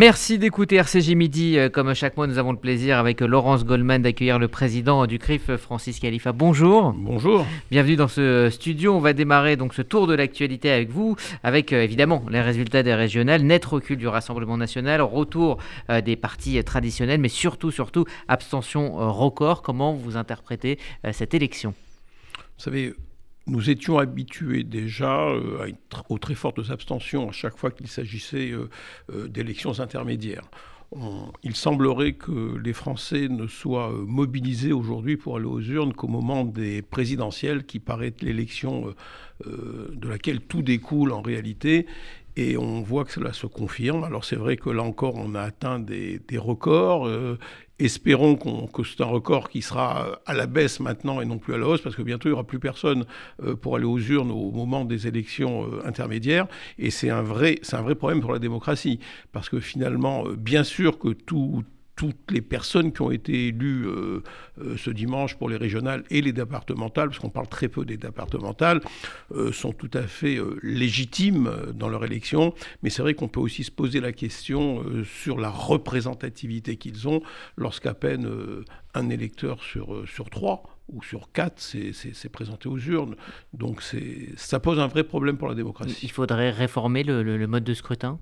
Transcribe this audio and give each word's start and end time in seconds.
Merci 0.00 0.38
d'écouter 0.38 0.76
RCJ 0.76 1.10
Midi. 1.10 1.58
Euh, 1.58 1.68
comme 1.68 1.92
chaque 1.92 2.16
mois, 2.16 2.26
nous 2.26 2.38
avons 2.38 2.52
le 2.52 2.58
plaisir 2.58 2.96
avec 2.96 3.20
Laurence 3.20 3.66
Goldman 3.66 4.00
d'accueillir 4.00 4.38
le 4.38 4.48
président 4.48 5.06
du 5.06 5.18
CRIF, 5.18 5.56
Francis 5.56 6.00
Khalifa. 6.00 6.32
Bonjour. 6.32 6.94
Bonjour. 6.96 7.44
Bienvenue 7.70 7.96
dans 7.96 8.08
ce 8.08 8.48
studio. 8.50 8.94
On 8.94 9.00
va 9.00 9.12
démarrer 9.12 9.56
donc 9.56 9.74
ce 9.74 9.82
tour 9.82 10.06
de 10.06 10.14
l'actualité 10.14 10.70
avec 10.70 10.88
vous, 10.88 11.16
avec 11.42 11.74
euh, 11.74 11.82
évidemment 11.82 12.24
les 12.30 12.40
résultats 12.40 12.82
des 12.82 12.94
régionales, 12.94 13.42
net 13.42 13.62
recul 13.62 13.98
du 13.98 14.08
Rassemblement 14.08 14.56
national, 14.56 15.02
retour 15.02 15.58
euh, 15.90 16.00
des 16.00 16.16
partis 16.16 16.64
traditionnels, 16.64 17.20
mais 17.20 17.28
surtout, 17.28 17.70
surtout, 17.70 18.06
abstention 18.26 19.12
record. 19.12 19.60
Comment 19.60 19.92
vous 19.92 20.16
interprétez 20.16 20.78
cette 21.12 21.34
élection? 21.34 21.74
Vous 22.32 22.64
savez, 22.64 22.94
nous 23.46 23.70
étions 23.70 23.98
habitués 23.98 24.64
déjà 24.64 25.28
euh, 25.28 25.72
aux 26.08 26.18
très 26.18 26.34
fortes 26.34 26.70
abstentions 26.70 27.28
à 27.28 27.32
chaque 27.32 27.56
fois 27.56 27.70
qu'il 27.70 27.88
s'agissait 27.88 28.50
euh, 28.50 28.68
euh, 29.12 29.28
d'élections 29.28 29.80
intermédiaires. 29.80 30.48
il 31.44 31.54
semblerait 31.54 32.14
que 32.14 32.58
les 32.58 32.72
Français 32.72 33.28
ne 33.28 33.46
soient 33.46 33.92
mobilisés 33.92 34.72
aujourd'hui 34.72 35.16
pour 35.16 35.36
aller 35.36 35.46
aux 35.46 35.60
urnes 35.60 35.92
qu'au 35.92 36.08
moment 36.08 36.44
des 36.44 36.82
présidentielles, 36.82 37.64
qui 37.64 37.78
paraît 37.78 38.12
l'élection 38.20 38.92
de 39.46 40.08
laquelle 40.08 40.40
tout 40.40 40.62
découle 40.62 41.12
en 41.12 41.22
réalité. 41.22 41.86
Et 42.40 42.56
on 42.56 42.80
voit 42.80 43.04
que 43.04 43.12
cela 43.12 43.34
se 43.34 43.46
confirme. 43.46 44.02
Alors 44.02 44.24
c'est 44.24 44.36
vrai 44.36 44.56
que 44.56 44.70
là 44.70 44.82
encore, 44.82 45.16
on 45.16 45.34
a 45.34 45.42
atteint 45.42 45.78
des, 45.78 46.20
records. 46.38 47.06
Espérons 47.80 48.36
que 48.36 48.82
c'est 48.82 49.02
un 49.02 49.06
record 49.06 49.48
qui 49.48 49.62
sera 49.62 50.20
à 50.26 50.34
la 50.34 50.46
baisse 50.46 50.80
maintenant 50.80 51.22
et 51.22 51.24
non 51.24 51.38
plus 51.38 51.54
à 51.54 51.58
la 51.58 51.66
hausse, 51.66 51.80
parce 51.80 51.96
que 51.96 52.02
bientôt 52.02 52.28
il 52.28 52.32
n'y 52.32 52.34
aura 52.34 52.44
plus 52.44 52.58
personne 52.58 53.06
euh, 53.42 53.56
pour 53.56 53.76
aller 53.76 53.86
aux 53.86 53.98
urnes 53.98 54.30
au 54.30 54.50
moment 54.50 54.84
des 54.84 55.06
élections 55.06 55.64
euh, 55.64 55.86
intermédiaires. 55.86 56.46
Et 56.78 56.90
c'est 56.90 57.08
un, 57.08 57.22
vrai, 57.22 57.58
problème 57.94 58.20
pour 58.20 58.32
la 58.32 58.38
démocratie, 58.38 59.00
parce 59.32 59.48
que 59.48 59.60
finalement, 59.60 60.26
euh, 60.26 60.36
bien 60.36 60.62
sûr 60.62 60.98
que 60.98 61.08
tout 61.08 61.64
toutes 62.00 62.30
les 62.30 62.40
personnes 62.40 62.94
qui 62.94 63.02
ont 63.02 63.10
été 63.10 63.48
élues 63.48 63.86
euh, 63.86 64.22
euh, 64.58 64.78
ce 64.78 64.88
dimanche 64.88 65.36
pour 65.36 65.50
les 65.50 65.58
régionales 65.58 66.02
et 66.08 66.22
les 66.22 66.32
départementales, 66.32 67.10
parce 67.10 67.18
qu'on 67.18 67.28
parle 67.28 67.46
très 67.46 67.68
peu 67.68 67.84
des 67.84 67.98
départementales, 67.98 68.80
euh, 69.34 69.52
sont 69.52 69.74
tout 69.74 69.90
à 69.92 70.04
fait 70.04 70.38
légitimes 70.62 71.50
dans 71.74 71.90
leur 71.90 72.02
élection. 72.06 72.54
Mais 72.82 72.88
c'est 72.88 73.02
vrai 73.02 73.12
qu'on 73.12 73.28
peut 73.28 73.40
aussi 73.40 73.64
se 73.64 73.70
poser 73.70 74.00
la 74.00 74.12
question 74.12 74.82
sur 75.04 75.36
la 75.38 75.50
représentativité 75.50 76.76
qu'ils 76.76 77.06
ont 77.06 77.20
lorsqu'à 77.58 77.92
peine 77.92 78.26
un 78.94 79.10
électeur 79.10 79.62
sur, 79.62 80.08
sur 80.08 80.30
trois 80.30 80.62
ou 80.88 81.02
sur 81.02 81.30
quatre 81.32 81.60
s'est 81.60 82.28
présenté 82.32 82.70
aux 82.70 82.78
urnes. 82.78 83.14
Donc 83.52 83.82
ça 84.36 84.58
pose 84.58 84.80
un 84.80 84.86
vrai 84.86 85.04
problème 85.04 85.36
pour 85.36 85.48
la 85.48 85.54
démocratie. 85.54 85.98
Il 86.02 86.10
faudrait 86.10 86.50
réformer 86.50 87.02
le, 87.02 87.46
mode 87.46 87.64
de 87.64 87.74
scrutin? 87.74 88.18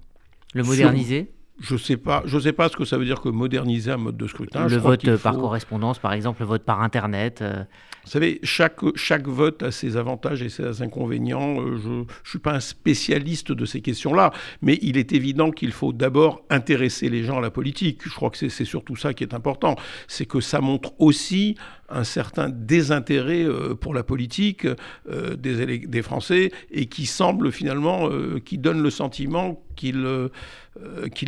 Le 0.53 0.65
moderniser? 0.65 1.31
Je 1.61 1.75
ne 1.75 1.79
sais, 1.79 1.97
pas, 1.97 2.23
je 2.25 2.39
sais 2.39 2.53
pas 2.53 2.69
ce 2.69 2.77
que 2.77 2.85
ça 2.85 2.99
veut 2.99 3.05
dire 3.05 3.21
que 3.21 3.29
moderniser 3.29 3.91
un 3.91 3.97
mode 3.97 4.17
de 4.17 4.27
scrutin. 4.27 4.67
Le 4.67 4.77
vote 4.77 5.17
par 5.17 5.37
correspondance, 5.37 5.99
par 5.99 6.13
exemple, 6.13 6.41
le 6.41 6.47
vote 6.47 6.63
par 6.63 6.83
Internet. 6.83 7.43
Euh. 7.43 7.65
Vous 8.09 8.13
savez, 8.13 8.41
chaque, 8.43 8.81
chaque 8.95 9.29
vote 9.29 9.63
a 9.63 9.71
ses 9.71 9.99
avantages 9.99 10.41
et 10.41 10.49
ses 10.49 10.81
inconvénients. 10.81 11.61
Euh, 11.61 11.77
je 11.77 11.89
ne 11.91 12.05
suis 12.25 12.39
pas 12.39 12.55
un 12.55 12.61
spécialiste 12.61 13.53
de 13.53 13.67
ces 13.67 13.83
questions-là, 13.83 14.33
mais 14.63 14.79
il 14.81 14.97
est 14.97 15.13
évident 15.13 15.51
qu'il 15.51 15.73
faut 15.73 15.93
d'abord 15.93 16.43
intéresser 16.49 17.11
les 17.11 17.23
gens 17.23 17.37
à 17.37 17.43
la 17.43 17.51
politique. 17.51 18.01
Je 18.03 18.15
crois 18.15 18.31
que 18.31 18.49
c'est 18.49 18.65
surtout 18.65 18.97
ça 18.97 19.13
qui 19.13 19.25
est 19.25 19.35
important. 19.35 19.77
C'est 20.07 20.25
que 20.25 20.41
ça 20.41 20.63
montre 20.63 20.95
aussi 20.99 21.57
un 21.91 22.05
certain 22.05 22.49
désintérêt 22.49 23.45
euh, 23.45 23.75
pour 23.75 23.93
la 23.93 24.03
politique 24.03 24.67
des, 25.07 25.79
des, 25.79 26.03
Français 26.03 26.51
et 26.71 26.87
qui 26.87 27.05
semble 27.05 27.53
finalement, 27.53 28.09
qui 28.45 28.57
donne 28.57 28.83
le 28.83 28.91
sentiment 28.91 29.63
qu'ils 29.79 30.05
euh, 30.07 30.29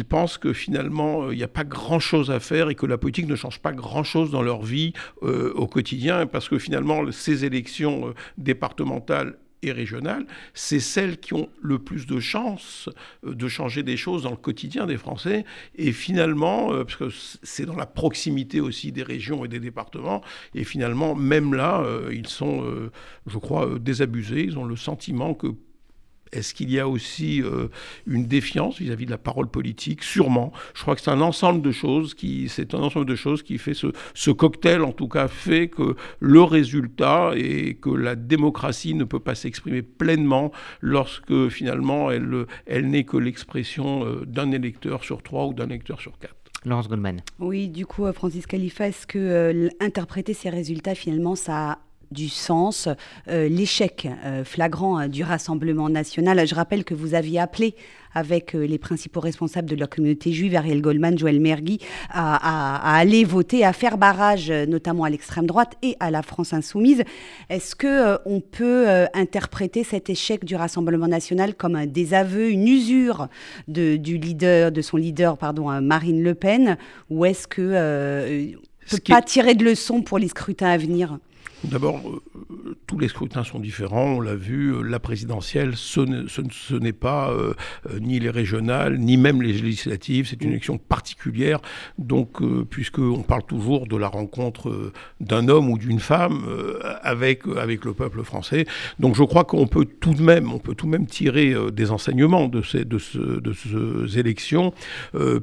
pensent 0.09 0.39
que 0.39 0.53
finalement, 0.53 1.25
euh, 1.25 1.35
il 1.35 1.37
n'y 1.37 1.45
a 1.45 1.49
pas 1.49 1.65
grand-chose 1.65 2.31
à 2.31 2.41
faire 2.41 2.69
et 2.69 2.75
que 2.75 2.87
la 2.87 2.99
politique 2.99 3.29
ne 3.29 3.37
change 3.37 3.61
pas 3.61 3.73
grand-chose 3.73 4.31
dans 4.31 4.43
leur 4.43 4.63
vie 4.63 4.93
euh, 5.23 5.53
au 5.55 5.67
quotidien, 5.67 6.27
parce 6.27 6.49
que 6.49 6.59
finalement, 6.59 6.70
ces 7.13 7.45
élections 7.45 8.15
départementales 8.39 9.39
et 9.63 9.73
régionales, 9.73 10.27
c'est 10.55 10.81
celles 10.81 11.19
qui 11.19 11.35
ont 11.35 11.51
le 11.61 11.79
plus 11.79 12.07
de 12.07 12.19
chances 12.19 12.89
de 13.23 13.49
changer 13.49 13.83
des 13.83 13.99
choses 13.99 14.23
dans 14.23 14.31
le 14.31 14.37
quotidien 14.37 14.87
des 14.87 14.97
Français. 14.97 15.45
Et 15.75 15.93
finalement, 15.93 16.69
parce 16.69 16.97
que 16.97 17.09
c'est 17.43 17.67
dans 17.67 17.77
la 17.77 17.87
proximité 17.87 18.61
aussi 18.61 18.91
des 18.91 19.03
régions 19.03 19.45
et 19.45 19.49
des 19.49 19.61
départements, 19.61 20.23
et 20.55 20.65
finalement, 20.65 21.15
même 21.15 21.53
là, 21.53 21.85
ils 22.11 22.29
sont, 22.29 22.65
je 23.27 23.39
crois, 23.39 23.79
désabusés. 23.79 24.45
Ils 24.45 24.59
ont 24.59 24.65
le 24.65 24.77
sentiment 24.77 25.35
que 25.35 25.49
est-ce 26.33 26.55
qu'il 26.55 26.71
y 26.71 26.79
a 26.79 26.89
aussi 26.89 27.43
euh, 27.43 27.69
une 28.07 28.27
défiance 28.27 28.79
vis-à-vis 28.79 29.07
de 29.07 29.11
la 29.11 29.19
parole 29.19 29.49
politique? 29.49 30.03
Sûrement. 30.03 30.53
Je 30.75 30.83
crois 30.83 30.95
que 30.95 31.01
c'est 31.01 31.11
un 31.11 31.21
ensemble 31.21 31.63
de 31.63 31.73
choses 31.73 32.15
qui, 32.15 32.49
c'est 32.49 32.75
un 32.75 32.79
ensemble 32.79 33.07
de 33.07 33.17
choses 33.17 33.43
qui 33.43 33.59
fait 33.59 33.75
ce, 33.75 33.89
ce, 34.15 34.31
cocktail, 34.31 34.83
en 34.83 34.93
tout 34.93 35.09
cas, 35.09 35.29
fait 35.29 35.69
que 35.69 35.97
le 36.21 36.43
résultat 36.43 37.33
est 37.35 37.81
que 37.81 37.91
la 37.91 38.15
démocratie 38.15 38.95
ne 38.95 39.05
peut 39.05 39.21
pas 39.21 39.35
s'exprimer 39.35 39.83
pleinement 39.83 40.53
lorsque 40.81 41.49
finalement 41.49 42.11
elle, 42.11 42.47
elle 42.67 42.89
n'est 42.89 43.05
que 43.05 43.17
l'expression 43.17 44.05
euh, 44.05 44.25
d'un 44.25 44.53
électeur 44.53 45.05
sur 45.05 45.23
trois 45.23 45.47
ou 45.47 45.55
d'un 45.55 45.67
électeur 45.67 46.01
sur 46.01 46.19
quatre. 46.19 46.37
Laurence 46.65 46.89
Goldman. 46.89 47.21
Oui, 47.39 47.69
du 47.69 47.87
coup, 47.87 48.05
euh, 48.05 48.13
Francis 48.13 48.47
Khalifa, 48.47 48.89
est-ce 48.89 49.07
que 49.07 49.71
interpréter 49.81 50.35
ces 50.35 50.51
résultats, 50.51 50.95
finalement, 50.95 51.35
ça 51.35 51.79
du 52.11 52.29
sens, 52.29 52.89
euh, 53.29 53.49
l'échec 53.49 54.09
euh, 54.25 54.45
flagrant 54.45 54.99
hein, 54.99 55.09
du 55.09 55.23
Rassemblement 55.23 55.89
national. 55.89 56.47
Je 56.47 56.55
rappelle 56.55 56.85
que 56.85 56.95
vous 56.95 57.15
aviez 57.15 57.39
appelé 57.39 57.77
avec 58.13 58.57
euh, 58.57 58.67
les 58.67 58.79
principaux 58.79 59.21
responsables 59.21 59.69
de 59.69 59.77
la 59.77 59.87
communauté 59.87 60.33
juive, 60.33 60.57
Ariel 60.57 60.83
Goldman, 60.83 61.17
Joël 61.17 61.39
Mergui, 61.39 61.79
à, 62.11 62.97
aller 62.97 63.25
voter, 63.25 63.65
à 63.65 63.73
faire 63.73 63.97
barrage, 63.97 64.51
notamment 64.51 65.05
à 65.05 65.11
l'extrême 65.11 65.47
droite 65.47 65.75
et 65.83 65.97
à 66.01 66.11
la 66.11 66.23
France 66.23 66.53
insoumise. 66.53 67.05
Est-ce 67.49 67.77
que 67.77 68.19
on 68.27 68.41
peut 68.41 68.87
interpréter 69.15 69.85
cet 69.85 70.11
échec 70.11 70.45
du 70.45 70.57
Rassemblement 70.57 71.07
national 71.07 71.55
comme 71.55 71.77
un 71.77 71.87
désaveu, 71.87 72.51
une 72.51 72.67
usure 72.67 73.29
de, 73.69 73.97
du 73.97 74.19
leader, 74.19 74.73
de 74.73 74.83
son 74.83 74.97
leader, 74.97 75.39
pardon, 75.39 75.81
Marine 75.81 76.23
Le 76.23 76.35
Pen, 76.35 76.77
ou 77.11 77.25
est-ce 77.25 77.47
que 77.47 77.61
ne 77.63 78.57
peut 78.91 78.99
pas 79.07 79.23
tirer 79.23 79.55
de 79.55 79.65
leçons 79.65 80.03
pour 80.03 80.19
les 80.19 80.29
scrutins 80.29 80.71
à 80.71 80.77
venir? 80.77 81.19
D'abord, 81.65 82.01
euh, 82.09 82.77
tous 82.87 82.99
les 82.99 83.09
scrutins 83.09 83.45
sont 83.45 83.61
différents, 83.61 84.17
on 84.17 84.21
l'a 84.21 84.35
vu, 84.35 84.73
euh, 84.73 84.81
la 84.81 84.99
présidentielle, 84.99 85.75
ce, 85.77 86.01
n'est 86.75 86.93
pas 86.95 87.31
euh, 87.33 87.53
ni 88.01 88.19
les 88.19 88.31
régionales, 88.31 88.99
ni 88.99 89.19
même 89.19 89.43
les 89.43 89.53
législatives, 89.53 90.27
c'est 90.27 90.41
une 90.43 90.51
élection 90.51 90.79
particulière, 90.79 91.61
donc 91.99 92.43
puisqu'on 92.71 93.23
parle 93.23 93.45
toujours 93.45 93.87
de 93.87 93.97
la 93.97 94.09
rencontre 94.09 94.93
d'un 95.21 95.49
homme 95.49 95.71
ou 95.71 95.77
d'une 95.77 96.01
femme 96.01 96.47
avec, 97.03 97.43
avec 97.47 97.85
le 97.85 97.93
peuple 97.93 98.23
français, 98.23 98.67
donc 98.99 99.15
je 99.15 99.23
crois 99.23 99.45
qu'on 99.45 99.67
peut 99.67 99.85
tout 99.85 100.15
de 100.15 100.23
même, 100.23 100.53
on 100.53 100.59
peut 100.59 100.75
tout 100.75 100.87
de 100.87 100.93
même 100.93 101.07
tirer 101.07 101.55
des 101.73 101.91
enseignements 101.91 102.49
de 102.49 102.63
ces, 102.63 102.85
de, 102.85 102.99
de 103.41 103.53
ces 103.53 104.19
élections, 104.19 104.73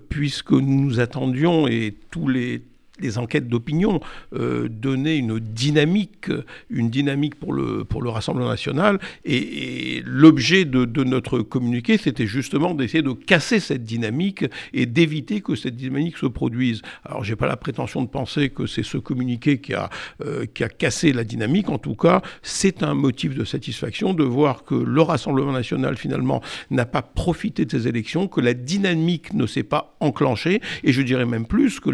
puisque 0.09 0.51
nous 0.51 0.99
attendions, 0.99 1.67
et 1.67 1.95
tous 2.09 2.27
les 2.27 2.63
les 2.99 3.17
enquêtes 3.17 3.47
d'opinion 3.47 3.99
euh, 4.33 4.67
donnaient 4.69 5.17
une 5.17 5.39
dynamique, 5.39 6.29
une 6.69 6.89
dynamique 6.89 7.35
pour 7.35 7.53
le, 7.53 7.83
pour 7.83 8.01
le 8.01 8.09
Rassemblement 8.09 8.49
national. 8.49 8.99
Et, 9.25 10.01
l'objet 10.05 10.65
de, 10.65 10.85
de, 10.85 11.03
notre 11.03 11.39
communiqué, 11.39 11.97
c'était 11.97 12.27
justement 12.27 12.73
d'essayer 12.73 13.01
de 13.01 13.11
casser 13.11 13.59
cette 13.59 13.83
dynamique 13.83 14.45
et 14.73 14.85
d'éviter 14.85 15.41
que 15.41 15.55
cette 15.55 15.75
dynamique 15.75 16.17
se 16.17 16.25
produise. 16.25 16.81
Alors, 17.05 17.23
j'ai 17.23 17.35
pas 17.35 17.47
la 17.47 17.57
prétention 17.57 18.01
de 18.01 18.07
penser 18.07 18.49
que 18.49 18.65
c'est 18.65 18.83
ce 18.83 18.97
communiqué 18.97 19.59
qui 19.59 19.73
a, 19.73 19.89
euh, 20.23 20.45
qui 20.45 20.63
a 20.63 20.69
cassé 20.69 21.13
la 21.13 21.23
dynamique. 21.23 21.69
En 21.69 21.77
tout 21.77 21.95
cas, 21.95 22.21
c'est 22.41 22.83
un 22.83 22.93
motif 22.93 23.35
de 23.35 23.43
satisfaction 23.43 24.13
de 24.13 24.23
voir 24.23 24.63
que 24.63 24.75
le 24.75 25.01
Rassemblement 25.01 25.51
national, 25.51 25.97
finalement, 25.97 26.41
n'a 26.69 26.85
pas 26.85 27.01
profité 27.01 27.65
de 27.65 27.71
ces 27.71 27.87
élections, 27.87 28.27
que 28.27 28.41
la 28.41 28.53
dynamique 28.53 29.33
ne 29.33 29.45
s'est 29.45 29.63
pas 29.63 29.95
enclenchée. 29.99 30.61
Et 30.83 30.91
je 30.91 31.01
dirais 31.01 31.25
même 31.25 31.45
plus 31.45 31.79
que 31.79 31.87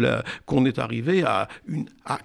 qu'on 0.46 0.66
est 0.66 0.78
arrivé 0.78 0.93
à, 1.24 1.48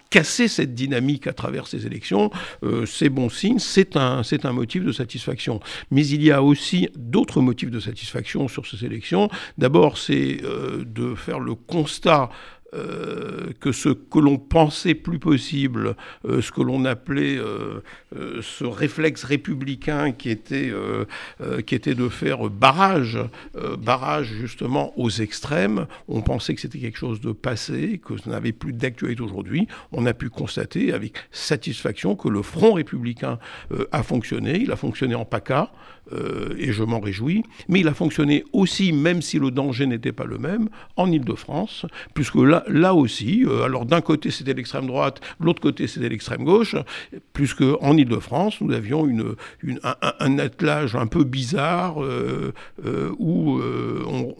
casser 0.10 0.48
cette 0.48 0.74
dynamique 0.74 1.28
à 1.28 1.34
travers 1.34 1.68
ces 1.68 1.86
élections, 1.86 2.32
euh, 2.64 2.86
c'est 2.86 3.10
bon 3.10 3.30
signe, 3.30 3.60
c'est 3.60 3.96
un, 3.96 4.24
c'est 4.24 4.46
un 4.46 4.52
motif 4.52 4.84
de 4.84 4.92
satisfaction. 4.92 5.60
Mais 5.92 6.06
il 6.06 6.24
y 6.24 6.32
a 6.32 6.44
aussi 6.44 6.90
d'autres 6.96 7.42
motifs 7.42 7.72
de 7.72 7.80
satisfaction 7.80 8.48
sur 8.48 8.68
ces 8.68 8.86
élections. 8.86 9.30
D'abord, 9.58 9.98
c'est 9.98 10.42
euh, 10.44 10.84
de 10.86 11.16
faire 11.16 11.40
le 11.40 11.56
constat 11.56 12.30
euh, 12.76 13.48
que 13.60 13.72
ce 13.72 13.90
que 13.90 14.20
l'on 14.20 14.38
pensait 14.38 14.94
plus 14.94 15.18
possible, 15.18 15.96
euh, 16.26 16.40
ce 16.40 16.52
que 16.52 16.62
l'on 16.62 16.86
appelait 16.86 17.38
euh, 17.38 17.82
ce 18.42 18.64
réflexe 18.64 19.24
républicain 19.24 20.12
qui 20.12 20.30
était, 20.30 20.72
qui 21.66 21.76
était 21.76 21.96
de 21.96 22.10
faire 22.10 22.50
barrage, 22.50 23.20
barrage 23.78 24.28
justement 24.28 24.94
aux 25.00 25.10
extrêmes, 25.10 25.88
on 26.08 26.22
pensait 26.22 26.56
que 26.56 26.62
c'était 26.62 26.80
quelque 26.80 26.98
chose 26.98 27.22
de 27.22 27.32
passé, 27.32 28.00
que 28.04 28.18
ça 28.18 28.30
n'avait 28.30 28.52
plus 28.52 28.74
d'actualité 28.74 29.22
aujourd'hui. 29.22 29.68
On 29.92 30.06
a 30.06 30.14
pu 30.14 30.30
constater 30.30 30.94
avec 30.94 31.14
satisfaction 31.32 32.16
que 32.16 32.30
le 32.30 32.42
Front 32.42 32.74
républicain 32.74 33.40
a 33.92 34.04
fonctionné, 34.04 34.60
il 34.60 34.72
a 34.72 34.76
fonctionné 34.76 35.16
en 35.16 35.26
PACA, 35.26 35.72
et 36.58 36.72
je 36.72 36.84
m'en 36.84 37.00
réjouis, 37.00 37.44
mais 37.68 37.82
il 37.82 37.88
a 37.88 37.94
fonctionné 37.94 38.44
aussi, 38.54 38.92
même 38.94 39.22
si 39.22 39.40
le 39.40 39.52
danger 39.52 39.86
n'était 39.86 40.12
pas 40.12 40.26
le 40.26 40.38
même, 40.38 40.70
en 40.96 41.12
Ile-de-France, 41.12 41.86
puisque 42.14 42.36
là, 42.36 42.64
là, 42.68 42.94
aussi, 42.94 43.46
euh, 43.46 43.64
alors 43.64 43.86
d'un 43.86 44.02
côté 44.02 44.32
c'était 44.32 44.54
l'extrême 44.54 44.88
droite, 44.88 45.22
de 45.40 45.46
l'autre 45.46 45.62
côté 45.62 45.88
c'était 45.88 46.10
l'extrême 46.10 46.44
gauche, 46.44 46.76
puisque 47.34 47.64
en 47.82 47.98
Ile-de-France 47.98 48.62
nous 48.62 48.74
avions 48.74 49.08
une, 49.08 49.36
un, 49.84 50.40
attelage 50.40 50.96
un 50.96 51.08
peu 51.08 51.24
bizarre 51.24 52.04
euh, 52.04 52.54
euh, 52.86 53.12
où 53.18 53.60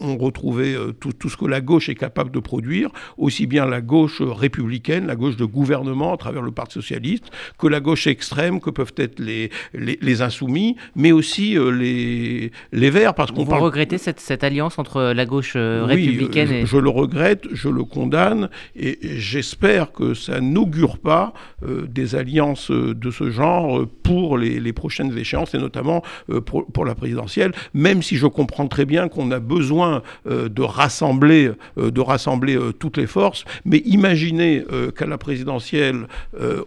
on, 0.00 0.16
retrouvait 0.16 0.76
tout, 1.00 1.12
tout, 1.12 1.28
ce 1.28 1.36
que 1.36 1.46
la 1.46 1.60
gauche 1.60 1.88
est 1.88 1.94
capable 1.94 2.30
de 2.30 2.40
produire, 2.40 2.90
aussi 3.16 3.46
bien 3.46 3.64
la 3.64 3.80
gauche 3.80 4.20
républicaine, 4.20 5.06
la 5.06 5.16
gauche 5.16 5.36
de 5.36 5.44
gouvernement 5.44 6.12
à 6.12 6.16
travers 6.16 6.42
le 6.42 6.50
Parti 6.50 6.74
socialiste, 6.74 7.30
que 7.58 7.66
la 7.66 7.80
gauche 7.80 8.06
extrême 8.06 8.60
que 8.60 8.70
peuvent 8.70 8.92
être 8.96 9.18
les, 9.18 9.50
les, 9.72 10.22
insoumis, 10.22 10.76
mais 10.94 11.12
aussi 11.12 11.56
les, 11.68 12.50
les 12.72 12.90
verts. 12.90 13.14
Parce 13.14 13.30
qu'on 13.30 13.44
Vous 13.44 13.58
regrettez 13.58 13.98
cette, 13.98 14.20
cette, 14.20 14.44
alliance 14.44 14.78
entre 14.78 15.12
la 15.12 15.26
gauche 15.26 15.56
républicaine 15.56 16.50
et... 16.52 16.66
je 16.66 16.76
le 16.76 16.88
regrette, 16.88 17.46
je 17.52 17.68
le 17.68 17.84
condamne 17.84 18.48
et 18.76 18.98
j'espère 19.02 19.92
que 19.92 20.14
ça 20.14 20.40
n'augure 20.40 20.98
pas 20.98 21.32
euh, 21.66 21.86
des 21.86 22.14
alliances 22.14 22.70
euh, 22.70 22.94
de 22.94 23.10
ce 23.10 23.30
genre 23.30 23.86
pour 24.02 24.38
les, 24.38 24.72
prochaines 24.72 25.16
échéances, 25.16 25.54
et 25.54 25.58
notamment 25.58 26.02
euh, 26.30 26.40
pour, 26.40 26.84
la 26.84 26.94
présidentielle, 26.94 27.52
même 27.74 28.02
si 28.02 28.16
je 28.16 28.26
comprends 28.26 28.68
très 28.68 28.84
bien 28.84 29.08
qu'on 29.08 29.30
a 29.30 29.40
besoin 29.40 30.02
de 30.26 30.62
rassembler, 30.62 31.50
de 31.76 32.00
rassembler 32.00 32.58
toutes 32.78 32.96
les 32.96 33.06
forces, 33.06 33.44
mais 33.64 33.78
imaginez 33.84 34.64
qu'à 34.96 35.06
la 35.06 35.18
présidentielle, 35.18 36.06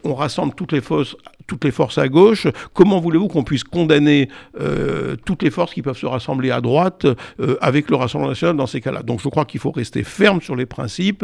on 0.03 0.13
rassemble 0.13 0.53
toutes 0.53 0.71
les 0.71 0.81
forces 0.81 1.15
toutes 1.47 1.63
les 1.63 1.71
forces 1.71 1.97
à 1.97 2.07
gauche, 2.07 2.47
comment 2.73 2.99
voulez-vous 2.99 3.27
qu'on 3.27 3.43
puisse 3.43 3.63
condamner 3.63 4.29
toutes 5.25 5.43
les 5.43 5.51
forces 5.51 5.73
qui 5.73 5.81
peuvent 5.81 5.97
se 5.97 6.05
rassembler 6.05 6.51
à 6.51 6.61
droite 6.61 7.05
avec 7.61 7.89
le 7.89 7.95
Rassemblement 7.95 8.29
national 8.29 8.55
dans 8.55 8.67
ces 8.67 8.81
cas-là? 8.81 9.03
Donc 9.03 9.21
je 9.21 9.29
crois 9.29 9.45
qu'il 9.45 9.59
faut 9.59 9.71
rester 9.71 10.03
ferme 10.03 10.41
sur 10.41 10.55
les 10.55 10.65
principes, 10.65 11.23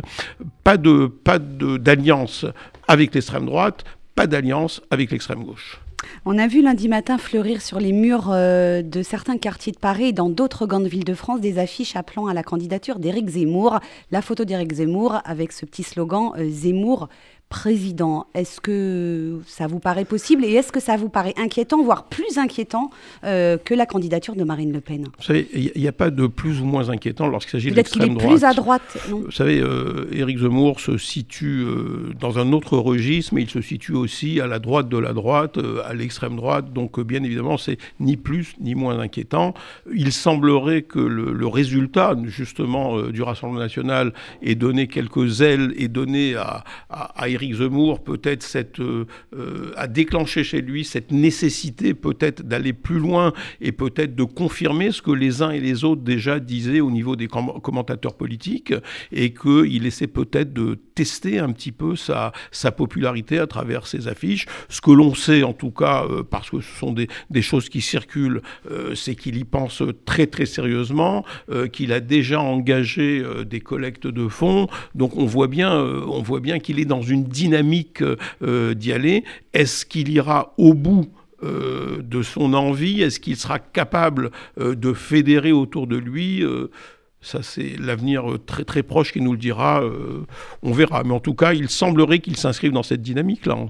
pas 0.63 0.77
de 0.77 1.07
pas 1.07 1.39
d'alliance 1.39 2.45
avec 2.87 3.13
l'extrême 3.13 3.45
droite, 3.45 3.83
pas 4.15 4.27
d'alliance 4.27 4.81
avec 4.89 5.11
l'extrême 5.11 5.43
gauche. 5.43 5.79
On 6.25 6.37
a 6.37 6.47
vu 6.47 6.61
lundi 6.61 6.87
matin 6.87 7.17
fleurir 7.17 7.61
sur 7.61 7.79
les 7.79 7.91
murs 7.91 8.29
euh, 8.31 8.81
de 8.81 9.03
certains 9.03 9.37
quartiers 9.37 9.71
de 9.71 9.77
Paris 9.77 10.05
et 10.05 10.13
dans 10.13 10.29
d'autres 10.29 10.65
grandes 10.65 10.87
villes 10.87 11.03
de 11.03 11.13
France 11.13 11.41
des 11.41 11.59
affiches 11.59 11.95
appelant 11.95 12.27
à 12.27 12.33
la 12.33 12.43
candidature 12.43 12.99
d'Éric 12.99 13.29
Zemmour. 13.29 13.79
La 14.11 14.21
photo 14.21 14.45
d'Éric 14.45 14.73
Zemmour 14.73 15.19
avec 15.25 15.51
ce 15.51 15.65
petit 15.65 15.83
slogan 15.83 16.31
euh, 16.37 16.49
Zemmour 16.49 17.09
président. 17.49 18.27
Est-ce 18.35 18.61
que 18.61 19.39
ça 19.47 19.65
vous 19.65 19.79
paraît 19.79 20.05
possible 20.05 20.45
et 20.45 20.53
est-ce 20.53 20.71
que 20.71 20.79
ça 20.79 20.97
vous 20.97 21.09
paraît 21.09 21.33
inquiétant, 21.35 21.83
voire 21.83 22.05
plus 22.05 22.37
inquiétant 22.37 22.91
euh, 23.23 23.57
que 23.57 23.73
la 23.73 23.87
candidature 23.87 24.35
de 24.35 24.43
Marine 24.43 24.71
Le 24.71 24.81
Pen? 24.81 25.05
Vous 25.17 25.23
savez, 25.23 25.47
il 25.53 25.71
n'y 25.75 25.87
a 25.87 25.91
pas 25.91 26.11
de 26.11 26.27
plus 26.27 26.61
ou 26.61 26.65
moins 26.65 26.89
inquiétant 26.89 27.27
lorsqu'il 27.27 27.53
s'agit 27.53 27.71
de 27.71 27.75
l'extrême 27.75 28.13
droite. 28.13 28.27
plus 28.27 28.43
à 28.43 28.53
droite, 28.53 28.97
Vous 29.09 29.31
savez, 29.31 29.59
euh, 29.59 30.07
Éric 30.11 30.39
Zemmour 30.39 30.79
se 30.79 30.97
situe 30.97 31.63
euh, 31.63 32.13
dans 32.19 32.37
un 32.37 32.53
autre 32.53 32.77
registre, 32.77 33.33
mais 33.33 33.41
il 33.41 33.49
se 33.49 33.61
situe 33.61 33.93
aussi 33.93 34.39
à 34.39 34.45
la 34.45 34.59
droite 34.59 34.87
de 34.87 34.97
la 34.97 35.13
droite, 35.13 35.57
à 35.85 35.93
l'extrême 35.95 36.35
droite. 36.35 36.71
Donc, 36.71 36.99
bien 36.99 37.23
évidemment, 37.23 37.57
c'est 37.57 37.79
ni 37.99 38.15
plus 38.15 38.55
ni 38.61 38.75
moins 38.75 38.99
inquiétant. 38.99 39.55
Il 39.91 40.13
semblerait 40.13 40.83
que 40.83 40.99
le, 40.99 41.47
résultat, 41.47 42.15
justement, 42.25 43.01
du 43.01 43.23
Rassemblement 43.23 43.59
national 43.59 44.13
ait 44.43 44.53
donné 44.53 44.87
quelques 44.87 45.41
ailes 45.41 45.73
et 45.77 45.87
donné 45.87 46.35
à, 46.35 46.63
à, 46.91 47.23
à 47.23 47.27
Éric 47.39 47.55
Zemmour 47.55 48.03
peut-être 48.03 48.43
cette, 48.43 48.81
euh, 48.81 49.05
euh, 49.33 49.71
a 49.77 49.87
déclenché 49.87 50.43
chez 50.43 50.61
lui 50.61 50.83
cette 50.83 51.11
nécessité 51.11 51.93
peut-être 51.93 52.43
d'aller 52.43 52.73
plus 52.73 52.99
loin 52.99 53.31
et 53.61 53.71
peut-être 53.71 54.13
de 54.13 54.23
confirmer 54.23 54.91
ce 54.91 55.01
que 55.01 55.11
les 55.11 55.41
uns 55.41 55.51
et 55.51 55.61
les 55.61 55.85
autres 55.85 56.01
déjà 56.01 56.39
disaient 56.39 56.81
au 56.81 56.91
niveau 56.91 57.15
des 57.15 57.27
commentateurs 57.27 58.15
politiques 58.15 58.73
et 59.13 59.33
qu'il 59.33 59.85
essaie 59.85 60.07
peut-être 60.07 60.51
de 60.51 60.77
tester 60.95 61.39
un 61.39 61.51
petit 61.53 61.71
peu 61.71 61.95
sa, 61.95 62.33
popularité 62.75 63.39
à 63.39 63.47
travers 63.47 63.87
ses 63.87 64.07
affiches. 64.07 64.45
Ce 64.67 64.81
que 64.81 64.91
l'on 64.91 65.15
sait 65.15 65.43
en 65.43 65.53
tout 65.53 65.71
cas, 65.71 66.05
euh, 66.09 66.23
parce 66.23 66.49
que 66.49 66.59
ce 66.59 66.75
sont 66.77 66.91
des, 66.91 67.07
des 67.29 67.41
choses 67.41 67.69
qui 67.69 67.81
circulent, 67.81 68.41
c'est 68.95 69.15
qu'il 69.15 69.37
y 69.37 69.43
pense 69.43 69.81
très 70.05 70.27
très 70.27 70.45
sérieusement, 70.45 71.23
qu'il 71.71 71.93
a 71.93 71.99
déjà 71.99 72.41
engagé 72.41 73.23
des 73.45 73.59
collectes 73.59 74.07
de 74.07 74.27
fonds. 74.27 74.67
Donc 74.95 75.15
on 75.15 75.25
voit 75.25 75.47
bien, 75.47 75.71
on 75.71 76.21
voit 76.21 76.39
bien 76.39 76.59
qu'il 76.59 76.79
est 76.79 76.85
dans 76.85 77.01
une 77.01 77.28
dynamique 77.29 78.03
euh, 78.41 78.73
d'y 78.73 78.91
aller. 78.91 79.23
Est-ce 79.53 79.85
qu'il 79.85 80.09
ira 80.09 80.53
au 80.57 80.73
bout 80.73 81.09
euh, 81.43 82.01
de 82.01 82.21
son 82.21 82.53
envie? 82.53 83.01
Est-ce 83.01 83.19
qu'il 83.19 83.37
sera 83.37 83.59
capable 83.59 84.31
euh, 84.59 84.75
de 84.75 84.93
fédérer 84.93 85.51
autour 85.51 85.87
de 85.87 85.97
lui? 85.97 86.43
Ça, 87.21 87.43
c'est 87.43 87.75
l'avenir 87.79 88.25
très 88.45 88.63
très 88.63 88.83
proche 88.83 89.11
qui 89.11 89.21
nous 89.21 89.33
le 89.33 89.37
dira. 89.37 89.83
on 90.63 90.71
verra. 90.71 91.03
Mais 91.03 91.13
en 91.13 91.19
tout 91.19 91.35
cas, 91.35 91.53
il 91.53 91.69
semblerait 91.69 92.19
qu'il 92.19 92.37
s'inscrive 92.37 92.71
dans 92.71 92.83
cette 92.83 93.01
dynamique-là. 93.01 93.67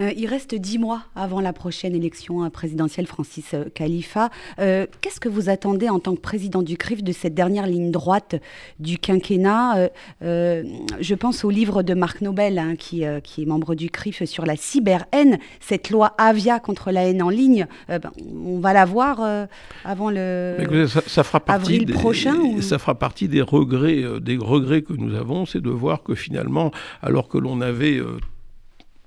Euh, 0.00 0.12
il 0.16 0.26
reste 0.26 0.54
dix 0.54 0.78
mois 0.78 1.02
avant 1.14 1.40
la 1.40 1.52
prochaine 1.52 1.94
élection 1.94 2.44
euh, 2.44 2.50
présidentielle, 2.50 3.06
Francis 3.06 3.54
euh, 3.54 3.64
Khalifa. 3.74 4.30
Qu'est-ce 4.56 5.20
que 5.20 5.28
vous 5.28 5.48
attendez 5.48 5.88
en 5.88 5.98
tant 5.98 6.14
que 6.14 6.20
président 6.20 6.62
du 6.62 6.76
CRIF 6.76 7.02
de 7.02 7.12
cette 7.12 7.34
dernière 7.34 7.66
ligne 7.66 7.90
droite 7.90 8.36
du 8.78 8.98
quinquennat? 8.98 9.88
Je 10.20 11.14
pense 11.14 11.44
au 11.44 11.50
livre 11.50 11.82
de 11.82 11.94
Marc 11.94 12.20
Nobel, 12.20 12.58
hein, 12.58 12.74
qui, 12.76 13.04
qui, 13.22 13.42
est 13.42 13.46
membre 13.46 13.74
du 13.74 13.90
CRIF, 13.90 14.24
sur 14.24 14.46
la 14.46 14.56
cyber-haine, 14.56 15.38
cette 15.60 15.90
loi 15.90 16.14
Avia 16.18 16.58
contre 16.58 16.90
la 16.90 17.08
haine 17.08 17.22
en 17.22 17.30
ligne. 17.30 17.66
Ben, 17.88 18.00
on 18.34 18.58
va 18.58 18.72
la 18.72 18.84
voir 18.84 19.46
avant 19.84 20.10
le 20.10 20.86
ça, 21.06 21.22
fera 21.22 21.42
avril 21.48 21.86
prochain 21.86 22.60
Ça 22.60 22.78
fera 22.78 22.94
partie 22.94 23.28
des 23.28 23.42
regrets, 23.42 24.04
des 24.20 24.36
regrets 24.36 24.82
que 24.82 24.92
nous 24.92 25.14
avons, 25.14 25.46
c'est 25.46 25.60
de 25.60 25.70
voir 25.70 26.02
que 26.02 26.14
finalement, 26.14 26.70
alors 27.02 27.28
que 27.28 27.38
l'on 27.38 27.60
avait 27.60 28.00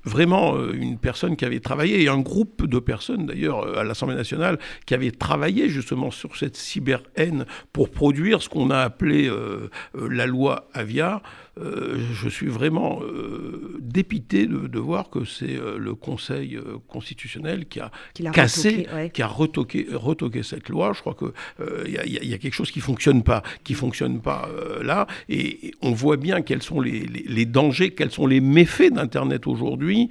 vraiment 0.10 0.56
euh, 0.56 0.74
une 0.74 0.98
personne 0.98 1.36
qui 1.36 1.46
avait 1.46 1.60
travaillé, 1.60 2.04
et 2.04 2.10
un 2.10 2.20
groupe 2.20 2.66
de 2.66 2.80
personnes 2.80 3.28
d'ailleurs 3.28 3.64
euh, 3.64 3.80
à 3.80 3.84
l'Assemblée 3.84 4.16
nationale, 4.16 4.60
qui 4.86 4.94
avait 4.94 5.12
travaillé 5.12 5.70
justement 5.70 6.12
sur 6.12 6.36
cette 6.36 6.58
cyber-haine 6.58 7.46
pour 7.72 7.90
produire 7.90 8.42
ce 8.42 8.50
qu'on 8.50 8.72
a 8.72 8.80
appelé 8.80 9.30
euh, 9.30 9.70
la 9.94 10.26
loi 10.26 10.68
Avia. 10.74 11.22
Euh, 11.62 11.98
je 12.14 12.30
suis 12.30 12.48
vraiment 12.48 13.02
euh, 13.02 13.78
dépité 13.82 14.46
de, 14.48 14.80
voir 14.80 15.10
que 15.10 15.26
c'est 15.26 15.58
euh, 15.58 15.78
le 15.78 15.94
Conseil 15.94 16.58
constitutionnel 16.88 17.66
qui 17.68 17.80
a, 17.80 17.92
cassé, 18.32 18.88
qui 19.14 19.22
a 19.22 19.28
retoqué, 19.28 19.88
retoqué, 19.92 20.44
cette 20.44 20.70
loi. 20.70 20.94
Je 20.94 21.02
crois 21.02 21.16
qu'il 21.16 21.94
y, 21.94 22.28
y, 22.28 22.34
a 22.34 22.38
quelque 22.38 22.54
chose 22.54 22.72
qui 22.72 22.80
fonctionne 22.80 23.24
pas, 23.24 23.44
qui 23.64 23.74
fonctionne 23.74 24.22
pas 24.22 24.48
là, 24.82 25.08
et, 25.28 25.72
on 25.82 25.92
voit 25.92 26.18
bien 26.18 26.42
quels 26.42 26.62
sont 26.62 26.80
les, 26.80 27.02
les, 27.02 27.46
dangers, 27.46 27.92
quels 27.92 28.12
sont 28.12 28.28
les 28.28 28.42
méfaits 28.42 28.94
d'Internet 28.94 29.48
aujourd'hui. 29.48 30.10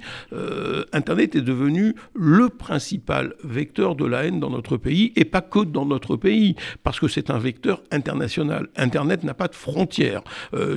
Internet 0.93 1.35
est 1.35 1.41
devenu 1.41 1.95
le 2.13 2.49
principal 2.49 3.33
vecteur 3.43 3.95
de 3.95 4.05
la 4.05 4.25
haine 4.25 4.39
dans 4.39 4.49
notre 4.49 4.77
pays, 4.77 5.11
et 5.15 5.25
pas 5.25 5.41
que 5.41 5.63
dans 5.63 5.85
notre 5.85 6.15
pays, 6.15 6.55
parce 6.83 6.99
que 6.99 7.07
c'est 7.07 7.29
un 7.29 7.39
vecteur 7.39 7.81
international. 7.91 8.69
Internet 8.75 9.23
n'a 9.23 9.33
pas 9.33 9.47
de 9.47 9.55
frontières, 9.55 10.23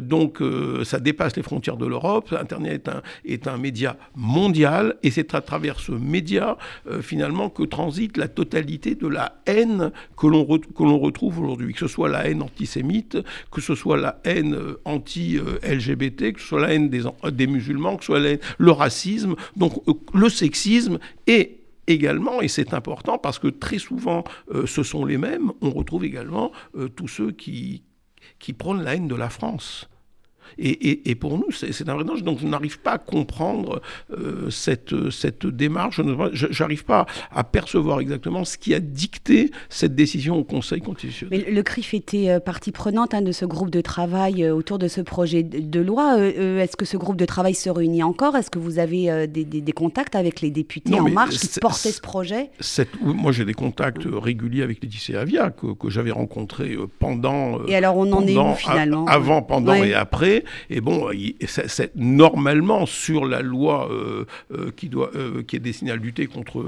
donc 0.03 0.41
ça 0.85 1.01
dépasse 1.01 1.37
les 1.37 1.43
frontières 1.43 1.77
de 1.77 1.87
l'Europe. 1.87 2.33
Internet 2.39 2.91
est 3.25 3.47
un, 3.47 3.57
média 3.57 3.97
mondial 4.17 4.97
et 5.03 5.11
c'est 5.11 5.35
à 5.35 5.41
travers 5.41 5.79
ce 5.81 5.93
média, 5.93 6.57
euh, 6.89 7.03
finalement, 7.03 7.51
que 7.51 7.63
transite 7.63 8.17
la 8.17 8.29
totalité 8.29 8.95
de 8.95 9.07
la 9.07 9.41
haine 9.47 9.93
que 10.17 10.27
l'on 10.27 10.45
retrouve 10.45 11.41
aujourd'hui. 11.41 11.73
Que 11.73 11.81
ce 11.81 11.89
soit 11.89 12.09
la 12.09 12.27
haine 12.29 12.43
antisémite, 12.43 13.19
que 13.51 13.61
ce 13.61 13.75
soit 13.75 13.97
la 13.97 14.21
haine 14.25 14.55
euh, 14.55 14.81
anti-LGBT, 14.85 16.33
que 16.33 16.41
ce 16.41 16.47
soit 16.47 16.61
la 16.61 16.75
haine 16.75 16.89
des, 16.89 17.47
musulmans, 17.47 17.97
que 17.97 18.05
ce 18.05 18.13
soit 18.13 18.39
le 18.59 18.71
racisme, 18.71 19.35
donc 19.57 19.75
euh, 19.89 19.93
le 20.15 20.29
sexisme 20.29 20.99
et 21.27 21.59
également, 21.87 22.41
et 22.41 22.49
c'est 22.49 22.75
important 22.75 23.19
parce 23.19 23.39
que 23.39 23.49
très 23.49 23.79
souvent 23.79 24.23
ce 24.67 24.85
sont 24.85 25.05
les 25.05 25.19
mêmes, 25.19 25.51
on 25.61 25.71
retrouve 25.71 26.05
également 26.05 26.53
tous 26.95 27.09
ceux 27.09 27.33
qui 27.33 27.83
prônent 28.57 28.85
la 28.85 28.95
haine 28.95 29.09
de 29.09 29.17
la 29.17 29.29
France 29.29 29.89
Et, 30.59 31.15
pour 31.15 31.39
nous, 31.39 31.51
c'est 31.51 31.89
un 31.89 31.95
vrai 31.95 32.05
danger. 32.05 32.23
Donc 32.23 32.39
je 32.41 32.47
n'arrive 32.47 32.81
pas 32.81 32.93
à 32.93 32.99
comprendre 32.99 33.81
euh, 34.13 34.51
cette, 34.51 35.11
cette 35.11 35.47
démarche. 35.47 36.01
Je 36.33 36.63
n'arrive 36.63 36.85
pas 36.85 37.07
à 37.31 37.45
percevoir 37.45 38.01
exactement 38.01 38.45
ce 38.45 38.59
qui 38.59 38.75
a 38.75 38.81
dicté 38.81 39.51
cette 39.69 39.95
décision 39.95 40.37
au 40.37 40.45
Conseil 40.45 40.81
constitutionnel. 40.81 41.45
Mais 41.47 41.53
le 41.53 41.63
CRIF 41.63 41.95
était 41.95 42.31
euh, 42.31 42.41
partie 42.41 42.73
prenante 42.73 43.15
hein, 43.15 43.23
de 43.23 43.33
ce 43.33 43.45
groupe 43.45 43.71
de 43.71 43.81
travail 43.81 44.45
euh, 44.45 44.55
autour 44.55 44.79
de 44.79 44.89
ce 44.89 45.01
projet 45.01 45.43
de 45.43 45.81
loi. 45.81 46.19
Est-ce 46.19 46.77
que 46.77 46.85
ce 46.85 46.97
groupe 46.97 47.17
de 47.17 47.25
travail 47.25 47.55
se 47.55 47.71
réunit 47.71 48.03
encore? 48.03 48.37
Est-ce 48.37 48.51
que 48.51 48.59
vous 48.59 48.79
avez 48.79 49.27
des, 49.27 49.73
contacts 49.73 50.17
avec 50.17 50.41
les 50.41 50.51
députés 50.51 50.99
En 50.99 51.09
Marche 51.09 51.37
qui 51.37 51.61
portaient 51.61 51.93
ce 51.93 52.01
projet? 52.01 52.51
Moi, 53.01 53.33
j'ai 53.33 53.45
des 53.45 53.55
contacts 53.55 54.05
réguliers 54.05 54.63
avec 54.63 54.83
Laetitia 54.83 55.21
Avia 55.21 55.51
que, 55.51 55.75
que 55.75 55.91
j'avais 55.91 56.11
rencontré 56.11 56.77
pendant. 56.99 57.65
Et 57.67 57.75
alors, 57.75 57.97
on 57.97 58.13
en 58.13 58.27
est 58.27 58.37
où 58.37 58.55
finalement? 58.55 59.07
Avant, 59.07 59.43
pendant 59.43 59.75
et 59.75 59.95
après. 59.95 60.42
Et 60.71 60.81
bon, 60.81 61.09
c'est 61.47 61.95
normalement 61.97 62.87
sur 62.87 63.25
la 63.25 63.43
loi 63.43 63.91
euh, 63.91 64.25
euh, 64.53 64.71
euh, 65.15 65.43
qui 65.43 65.57
est 65.57 65.61
destinée 65.61 65.91
à 65.91 65.97
lutter 65.97 66.27
contre, 66.27 66.63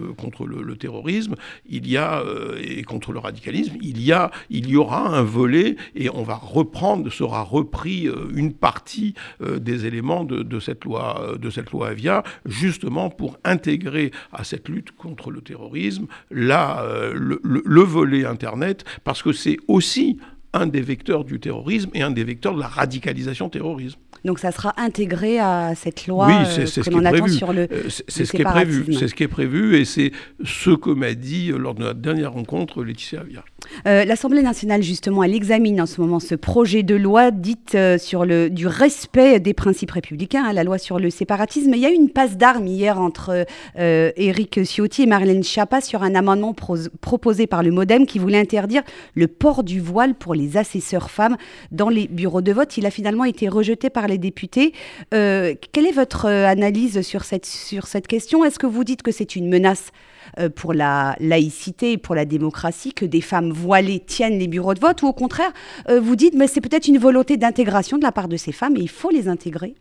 le, 0.47 0.77
terrorisme, 0.77 1.35
il 1.69 1.89
y 1.89 1.97
a 1.97 2.23
et 2.61 2.83
contre 2.83 3.13
le 3.13 3.19
radicalisme, 3.19 3.77
il 3.81 4.03
y 4.03 4.13
a, 4.13 4.31
il 4.51 4.69
y 4.69 4.77
aura 4.77 5.09
un 5.17 5.23
volet 5.23 5.77
et 5.95 6.11
on 6.11 6.23
va 6.23 6.35
reprendre, 6.35 7.11
sera 7.11 7.43
repris 7.43 8.09
une 8.35 8.53
partie 8.53 9.15
des 9.41 9.87
éléments 9.87 10.25
de, 10.25 10.61
cette 10.61 10.85
loi, 10.85 11.37
de 11.41 11.51
cette 11.51 11.71
loi 11.71 11.89
Avia, 11.89 12.25
justement 12.45 13.11
pour 13.11 13.39
intégrer 13.45 14.11
à 14.33 14.45
cette 14.45 14.69
lutte 14.69 14.93
contre 14.93 15.31
le 15.31 15.41
terrorisme 15.41 16.07
là 16.31 16.85
le 17.13 17.81
volet 17.81 18.25
Internet, 18.25 18.85
parce 19.05 19.23
que 19.23 19.33
c'est 19.33 19.59
aussi 19.69 20.19
un 20.55 20.67
des 20.67 20.81
vecteurs 20.81 21.25
du 21.25 21.41
terrorisme 21.41 21.91
et 21.95 22.03
un 22.03 22.11
des 22.11 22.25
vecteurs 22.25 22.55
de 22.55 22.61
la 22.61 22.69
radicalisation 22.69 23.49
terrorisme. 23.49 23.99
Donc 24.25 24.39
ça 24.39 24.53
sera 24.53 24.73
intégré 24.79 25.39
à 25.39 25.75
cette 25.75 26.07
loi 26.07 26.29
oui, 26.29 26.47
c'est, 26.49 26.67
ce 26.67 26.81
que 26.81 26.91
l'on 26.91 27.05
attend 27.05 27.29
sur 27.29 27.53
le, 27.53 27.69
euh, 27.71 27.89
c'est, 27.89 28.25
ce 28.25 28.33
qui 28.33 28.41
est 28.41 28.45
prévu. 28.45 28.95
C'est 28.95 29.09
ce 29.09 29.15
qui 29.15 29.25
est 29.25 29.29
prévu 29.29 29.77
et 29.77 29.85
c'est 29.85 30.13
ce 30.45 30.71
que 30.71 30.91
m'a 30.91 31.13
dit 31.13 31.51
euh, 31.51 31.59
lors 31.59 31.75
de 31.75 31.81
notre 31.81 32.01
dernière 32.01 32.33
rencontre 32.33 32.83
Laetitia 32.83 33.21
Avia. 33.21 33.45
Euh, 33.87 34.05
L'Assemblée 34.05 34.43
nationale, 34.43 34.83
justement, 34.83 35.23
elle 35.23 35.35
examine 35.35 35.81
en 35.81 35.87
ce 35.87 36.01
moment 36.01 36.21
ce 36.21 36.35
projet 36.35 36.83
de 36.83 36.95
loi 36.95 37.31
dite 37.31 37.77
sur 37.99 38.25
le, 38.25 38.51
du 38.51 38.67
respect 38.67 39.41
des 39.41 39.55
principes 39.55 39.93
républicains, 39.93 40.45
hein, 40.47 40.53
la 40.53 40.65
loi 40.65 40.79
sur 40.79 40.99
le 40.99 41.11
séparatisme. 41.11 41.73
Il 41.75 41.81
y 41.81 41.87
a 41.87 41.91
eu 41.91 41.95
une 41.95 42.11
passe 42.11 42.37
d'armes 42.37 42.67
hier 42.67 43.01
entre 43.01 43.47
Éric 43.77 44.65
Ciotti 44.65 45.03
et 45.03 45.07
Marlène 45.07 45.43
Schiappa 45.43 45.81
sur 45.81 46.03
un 46.03 46.15
amendement 46.15 46.55
proposé 47.01 47.47
par 47.47 47.63
le 47.63 47.71
Modem 47.71 48.07
qui 48.07 48.19
voulait 48.19 48.39
interdire 48.39 48.83
le 49.15 49.29
port 49.29 49.65
du 49.65 49.81
voile 49.81 50.15
pour 50.15 50.35
les 50.35 50.57
assesseurs 50.57 51.11
femmes 51.11 51.37
dans 51.71 51.89
les 51.89 52.07
bureaux 52.09 52.43
de 52.43 52.53
vote. 52.53 52.77
Il 52.77 52.87
a 52.87 52.91
finalement 52.91 53.25
été 53.25 53.49
rejeté 53.49 53.91
par 53.91 54.07
les 54.07 54.19
députés. 54.19 54.73
Euh, 55.13 55.55
quelle 55.73 55.87
est 55.87 55.93
votre 55.93 56.27
euh, 56.27 56.47
analyse 56.47 57.03
sur 57.03 57.25
cette, 57.25 57.47
sur 57.47 57.87
cette 57.87 58.07
question? 58.07 58.45
Est-ce 58.45 58.59
que 58.59 58.67
vous 58.67 58.85
dites 58.85 59.03
que 59.03 59.13
c'est 59.13 59.37
une 59.37 59.49
menace 59.49 59.89
euh, 59.89 60.14
pour 60.55 60.75
la 60.75 61.17
laïcité 61.21 61.93
et 61.93 61.99
pour 61.99 62.15
la 62.15 62.25
démocratie 62.25 62.93
que 62.93 63.05
des 63.05 63.21
femmes 63.21 63.51
voilées 63.51 64.01
tiennent 64.01 64.39
les 64.39 64.49
bureaux 64.49 64.75
de 64.75 64.81
vote 64.81 65.03
ou 65.03 65.07
au 65.07 65.13
contraire, 65.13 65.53
vous 65.89 66.17
dites 66.17 66.35
mais 66.35 66.47
c'est 66.47 66.61
peut-être 66.61 66.89
une 66.89 66.99
volonté 66.99 67.37
d'intégration 67.37 67.99
de 67.99 68.03
la 68.03 68.13
part 68.13 68.29
de 68.29 68.37
ces 68.37 68.53
femmes 68.53 68.77
et 68.77 68.81
il 68.81 68.89
faut 68.89 69.11
les 69.11 69.29
intégrer 69.29 69.75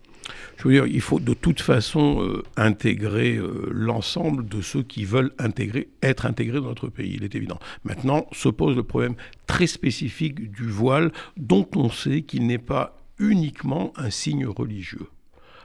je 0.57 0.67
veux 0.67 0.73
dire, 0.73 0.85
il 0.85 1.01
faut 1.01 1.19
de 1.19 1.33
toute 1.33 1.61
façon 1.61 2.41
intégrer 2.55 3.39
l'ensemble 3.69 4.47
de 4.47 4.61
ceux 4.61 4.83
qui 4.83 5.03
veulent 5.03 5.33
intégrer, 5.39 5.89
être 6.01 6.25
intégrés 6.25 6.59
dans 6.59 6.67
notre 6.67 6.87
pays, 6.87 7.15
il 7.17 7.23
est 7.23 7.35
évident. 7.35 7.59
Maintenant 7.83 8.27
se 8.31 8.49
pose 8.49 8.75
le 8.75 8.83
problème 8.83 9.15
très 9.47 9.67
spécifique 9.67 10.51
du 10.51 10.69
voile, 10.69 11.11
dont 11.37 11.67
on 11.75 11.89
sait 11.89 12.21
qu'il 12.21 12.47
n'est 12.47 12.57
pas 12.57 12.97
uniquement 13.19 13.93
un 13.95 14.09
signe 14.09 14.45
religieux. 14.45 15.07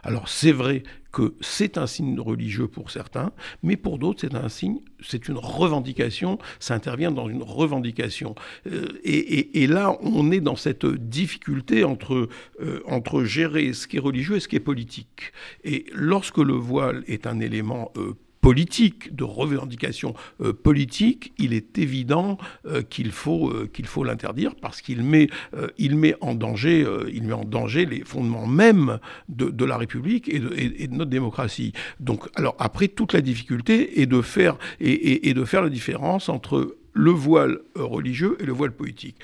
Alors 0.03 0.29
c'est 0.29 0.53
vrai 0.53 0.83
que 1.13 1.35
c'est 1.41 1.79
un 1.79 1.87
signe 1.87 2.21
religieux 2.21 2.69
pour 2.69 2.91
certains, 2.91 3.33
mais 3.63 3.77
pour 3.77 3.99
d'autres 3.99 4.21
c'est 4.21 4.35
un 4.35 4.49
signe, 4.49 4.81
c'est 5.03 5.29
une 5.29 5.39
revendication, 5.39 6.39
ça 6.61 6.75
intervient 6.75 7.11
dans 7.11 7.29
une 7.29 7.43
revendication. 7.43 8.35
Euh, 8.67 8.87
et, 9.05 9.67
là 9.67 9.97
on 10.03 10.31
est 10.31 10.41
dans 10.41 10.57
cette 10.57 10.87
difficulté 10.87 11.85
entre, 11.85 12.29
euh, 12.61 12.81
entre 12.87 13.25
gérer 13.25 13.73
ce 13.73 13.87
qui 13.87 13.97
est 13.97 14.01
religieux 14.01 14.37
et 14.37 14.41
ce 14.41 14.49
qui 14.49 14.57
est 14.57 14.61
politique. 14.61 15.33
Et 15.65 15.87
lorsque 15.93 16.39
le 16.39 16.55
voile 16.55 17.05
est 17.07 17.27
un 17.27 17.41
élément 17.41 17.91
euh, 17.97 18.15
politique, 18.41 19.15
de 19.15 19.25
revendication 19.25 20.15
euh, 20.41 20.53
politique, 20.53 21.33
il 21.39 21.53
est 21.53 21.79
évident 21.79 22.39
euh, 22.67 22.83
qu'il 22.83 23.11
faut 23.11 23.51
euh, 23.51 23.69
qu'il 23.73 23.87
faut 23.87 24.05
l'interdire 24.05 24.55
parce 24.61 24.81
qu'il 24.81 25.03
met 25.03 25.29
il 25.77 25.97
met 25.97 26.15
en 26.21 26.35
danger 26.35 26.87
met 27.23 27.33
en 27.33 27.45
danger 27.45 27.85
les 27.85 28.05
fondements 28.05 28.47
mêmes 28.47 28.99
de, 29.29 29.65
la 29.65 29.77
République 29.77 30.29
et 30.29 30.39
de, 30.39 30.95
notre 30.95 31.11
démocratie. 31.11 31.73
Donc 32.01 32.29
alors 32.35 32.57
après 32.59 32.89
toute 32.89 33.13
la 33.13 33.21
difficulté 33.21 34.01
est 34.01 34.07
de 34.07 34.21
faire 34.23 34.57
et, 34.81 35.33
de 35.35 35.45
faire 35.45 35.63
la 35.63 35.69
différence 35.69 36.29
entre 36.29 36.77
le 36.93 37.11
voile 37.11 37.61
religieux 37.75 38.37
et 38.41 38.47
le 38.47 38.53
voile 38.53 38.73
politique. 38.73 39.17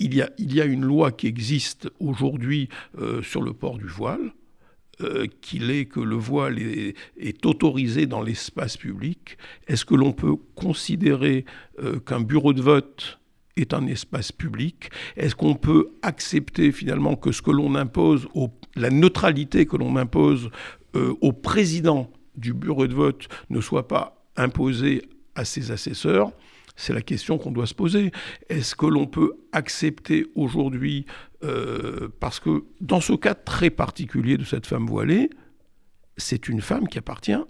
Il 0.00 0.14
y, 0.14 0.22
a, 0.22 0.30
il 0.38 0.54
y 0.54 0.60
a 0.60 0.64
une 0.64 0.84
loi 0.84 1.10
qui 1.12 1.26
existe 1.26 1.90
aujourd'hui 1.98 2.68
sur 3.22 3.42
le 3.42 3.52
port 3.52 3.78
du 3.78 3.86
voile. 3.86 4.32
Euh, 5.00 5.26
qu'il 5.40 5.70
est 5.70 5.84
que 5.84 6.00
le 6.00 6.16
voile 6.16 6.58
est, 6.58 7.46
autorisé 7.46 8.06
dans 8.06 8.20
l'espace 8.20 8.76
public, 8.76 9.38
est-ce 9.68 9.84
que 9.84 9.94
l'on 9.94 10.10
peut 10.10 10.34
considérer 10.56 11.44
euh, 11.80 12.00
qu'un 12.00 12.18
bureau 12.20 12.52
de 12.52 12.60
vote 12.60 13.20
est 13.56 13.74
un 13.74 13.86
espace 13.86 14.32
public? 14.32 14.90
Est-ce 15.16 15.36
qu'on 15.36 15.54
peut 15.54 15.90
accepter 16.02 16.72
finalement 16.72 17.14
que 17.14 17.30
ce 17.30 17.42
que 17.42 17.52
l'on 17.52 17.76
impose, 17.76 18.26
la 18.74 18.90
neutralité 18.90 19.66
que 19.66 19.76
l'on 19.76 19.94
impose 19.94 20.50
euh, 20.96 21.14
au 21.20 21.32
président 21.32 22.10
du 22.34 22.52
bureau 22.52 22.88
de 22.88 22.94
vote 22.94 23.28
ne 23.50 23.60
soit 23.60 23.86
pas 23.86 24.26
imposée 24.36 25.02
à 25.36 25.44
ses 25.44 25.70
assesseurs? 25.70 26.32
C'est 26.78 26.92
la 26.92 27.02
question 27.02 27.38
qu'on 27.38 27.50
doit 27.50 27.66
se 27.66 27.74
poser. 27.74 28.12
Est-ce 28.48 28.76
que 28.76 28.86
l'on 28.86 29.06
peut 29.06 29.32
accepter 29.52 30.26
aujourd'hui, 30.36 31.06
euh, 31.42 32.08
parce 32.20 32.38
que 32.38 32.64
dans 32.80 33.00
ce 33.00 33.12
cas 33.14 33.34
très 33.34 33.68
particulier 33.68 34.36
de 34.38 34.44
cette 34.44 34.64
femme 34.64 34.86
voilée, 34.86 35.28
c'est 36.16 36.48
une 36.48 36.60
femme 36.60 36.88
qui 36.88 36.98
appartient, 36.98 37.44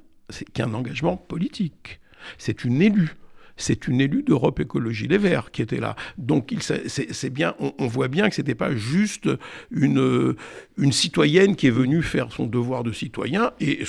qui 0.55 0.63
a 0.63 0.65
un 0.65 0.73
engagement 0.75 1.19
politique. 1.19 2.01
C'est 2.39 2.65
une 2.65 2.83
élue 2.83 3.15
c'est 3.61 3.89
une 3.89 4.01
élue 4.01 4.23
d'Europe 4.23 4.61
Écologie 4.61 5.09
Les 5.09 5.19
Verts 5.19 5.51
qui 5.51 5.63
était 5.63 5.81
là. 5.81 5.97
Donc 6.17 6.55
on, 7.59 7.87
voit 7.89 8.07
bien 8.07 8.29
que 8.29 8.35
ce 8.37 8.41
n'était 8.41 8.55
pas 8.55 8.75
juste 8.77 9.29
une, 9.73 10.37
une 10.77 10.93
citoyenne 10.93 11.57
qui 11.57 11.67
est 11.67 11.73
venue 11.73 12.03
faire 12.03 12.31
son 12.31 12.47
devoir 12.47 12.85
de 12.85 12.93
citoyen. 12.93 13.51
Et 13.59 13.85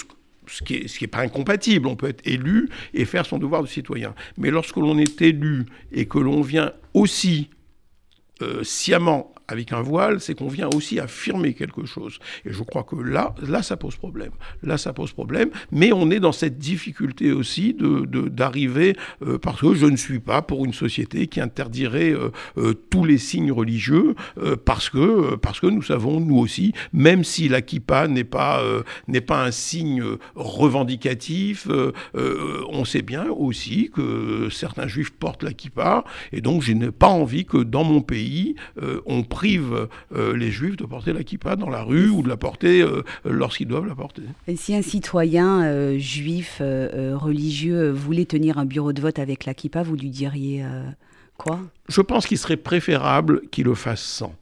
ce 0.50 0.64
qui 0.64 0.88
n'est 1.02 1.08
pas 1.08 1.20
incompatible. 1.20 1.88
On 1.88 1.96
peut 1.96 2.10
être 2.10 2.26
élu 2.26 2.70
et 2.94 3.06
faire 3.06 3.26
son 3.26 3.38
devoir 3.38 3.62
de 3.62 3.68
citoyen. 3.68 4.14
Mais 4.38 4.52
lorsque 4.52 4.78
l'on 4.78 4.98
est 4.98 5.22
élu 5.22 5.66
et 5.92 6.06
que 6.06 6.20
l'on 6.20 6.42
vient 6.42 6.74
aussi 6.94 7.50
euh, 8.42 8.64
sciemment 8.64 9.34
avec 9.50 9.74
un 9.74 9.82
voile, 9.82 10.22
c'est 10.22 10.36
qu'on 10.36 10.48
vient 10.48 10.70
aussi 10.76 11.00
affirmer 11.00 11.56
quelque 11.56 11.84
chose. 11.84 12.20
Et 12.46 12.54
je 12.54 12.62
crois 12.62 12.84
que 12.84 12.96
là, 12.96 13.34
là, 13.42 13.64
ça 13.64 13.78
pose 13.78 13.96
problème. 13.96 14.30
Là, 14.62 14.78
ça 14.78 14.94
pose 14.94 15.12
problème. 15.12 15.50
Mais 15.72 15.92
on 15.92 16.12
est 16.12 16.20
dans 16.20 16.32
cette 16.32 16.60
difficulté 16.60 17.32
aussi 17.32 17.74
de, 17.74 18.06
d'arriver, 18.30 18.96
euh, 19.26 19.40
parce 19.40 19.60
que 19.60 19.74
je 19.74 19.88
ne 19.88 19.98
suis 19.98 20.20
pas 20.20 20.44
pour 20.44 20.66
une 20.66 20.74
société 20.74 21.26
qui 21.26 21.42
interdirait 21.42 22.14
euh, 22.58 22.74
tous 22.92 23.06
les 23.06 23.18
signes 23.18 23.52
religieux, 23.52 24.14
parce, 24.66 24.90
que, 24.90 25.36
parce 25.36 25.60
que 25.60 25.66
nous 25.66 25.82
savons, 25.82 26.20
nous 26.20 26.38
aussi, 26.38 26.74
même 26.94 27.24
si 27.24 27.50
la 27.50 27.64
kippa 27.64 28.08
n'est 28.08 28.24
pas, 28.24 28.62
n'est 29.08 29.22
pas 29.22 29.44
un 29.44 29.52
signe 29.52 30.04
revendicatif, 30.36 31.68
on 32.14 32.86
sait 32.86 33.02
bien 33.02 33.30
aussi 33.30 33.90
que 33.92 34.50
certains 34.52 34.88
juifs 34.88 35.12
portent 35.12 35.44
la 35.44 35.54
kippa, 35.54 36.04
et 36.32 36.42
donc 36.42 36.62
je 36.62 36.74
n'ai 36.74 36.92
pas 36.92 37.08
envie 37.08 37.46
que 37.46 37.58
dans 37.58 37.84
mon 37.84 38.02
pays, 38.02 38.29
on 39.06 39.24
prive 39.24 39.88
euh, 40.16 40.36
les 40.36 40.52
juifs 40.52 40.78
de 40.78 40.86
porter 40.86 41.14
la 41.14 41.24
kippa 41.24 41.56
dans 41.56 41.70
la 41.70 41.84
rue 41.84 42.10
ou 42.10 42.22
de 42.22 42.30
la 42.30 42.38
porter 42.38 42.82
euh, 42.82 43.04
lorsqu'ils 43.26 43.68
doivent 43.68 43.88
la 43.88 43.96
porter. 43.96 44.24
Et 44.48 44.56
si 44.56 44.76
un 44.76 44.82
citoyen 44.82 45.64
euh, 45.64 45.98
juif 45.98 46.62
religieux 46.62 47.92
voulait 47.92 48.26
tenir 48.26 48.58
un 48.58 48.66
bureau 48.66 48.94
de 48.94 49.02
vote 49.02 49.20
avec 49.20 49.46
la 49.46 49.54
kippa, 49.54 49.84
vous 49.84 49.96
lui 49.96 50.10
diriez 50.10 50.64
quoi? 51.38 51.60
Je 51.88 52.02
pense 52.02 52.28
qu'il 52.28 52.38
serait 52.38 52.58
préférable 52.58 53.42
qu'il 53.52 53.66
le 53.66 53.76
fasse 53.76 54.02
sans 54.02 54.34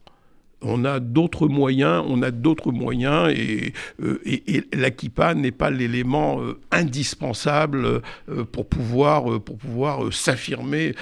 on 0.62 0.84
a 0.84 1.00
d'autres 1.00 1.48
moyens, 1.48 2.04
on 2.06 2.22
a 2.22 2.30
d'autres 2.30 2.72
moyens 2.72 3.32
et, 3.34 3.72
euh, 4.02 4.20
et, 4.24 4.64
la 4.72 4.90
kippa 4.90 5.34
n'est 5.34 5.52
pas 5.52 5.70
l'élément 5.70 6.40
euh, 6.40 6.58
indispensable 6.72 8.02
euh, 8.28 8.44
pour 8.44 8.66
pouvoir, 8.68 9.32
s'affirmer 10.12 10.94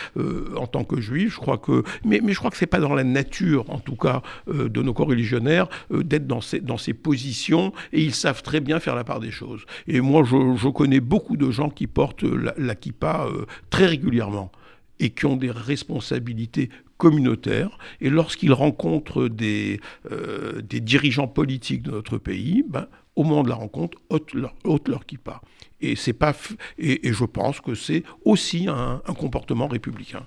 en 0.57 0.67
tant 0.67 0.85
que 0.85 1.01
juif. 1.01 1.35
Je 1.35 1.39
crois 1.39 1.59
que, 1.59 1.83
mais, 2.05 2.21
je 2.27 2.39
crois 2.39 2.51
que 2.51 2.57
c'est 2.57 2.67
pas 2.67 2.81
dans 2.81 2.95
la 2.95 3.05
nature, 3.05 3.69
en 3.71 3.79
tout 3.79 3.97
cas, 3.97 4.23
de 4.47 4.83
nos 4.83 4.93
co-religionnaires 4.93 5.69
d'être 5.91 6.27
dans 6.27 6.41
ces, 6.41 6.61
dans 6.61 6.79
ces 6.79 6.95
positions 6.95 7.73
et 7.93 8.03
ils 8.03 8.15
savent 8.15 8.43
très 8.43 8.61
bien 8.61 8.81
faire 8.81 8.95
la 8.95 9.05
part 9.05 9.21
des 9.21 9.31
choses. 9.31 9.65
Et 9.87 10.01
moi, 10.01 10.23
je, 10.25 10.69
connais 10.69 11.01
beaucoup 11.01 11.37
de 11.37 11.51
gens 11.51 11.71
qui 11.71 11.87
portent 11.87 12.25
la, 12.25 12.55
la 12.57 12.75
kippa 12.75 13.27
très 13.71 13.87
régulièrement 13.87 14.51
et 14.99 15.11
qui 15.11 15.27
ont 15.27 15.37
des 15.37 15.51
responsabilités 15.51 16.71
communautaire. 16.99 17.79
Et 18.01 18.11
lorsqu'ils 18.11 18.53
rencontrent 18.53 19.29
des, 19.29 19.81
euh, 20.11 20.63
des 20.63 20.81
dirigeants 20.81 21.29
politiques 21.29 21.83
de 21.83 21.91
notre 21.91 22.19
pays, 22.19 22.65
ben, 22.69 22.87
au 23.17 23.25
moment 23.25 23.43
de 23.43 23.49
la 23.49 23.55
rencontre, 23.55 23.99
ôtent 24.11 24.35
leur, 24.35 24.55
ôtent 24.65 24.89
leur 24.89 25.07
kippa. 25.07 25.41
Et, 25.81 25.95
pas 26.13 26.35
je 26.79 27.25
pense 27.25 27.61
que 27.61 27.75
c'est 27.75 28.03
aussi 28.25 28.67
un, 28.69 29.03
un 29.07 29.15
comportement 29.15 29.69
républicain. 29.69 30.27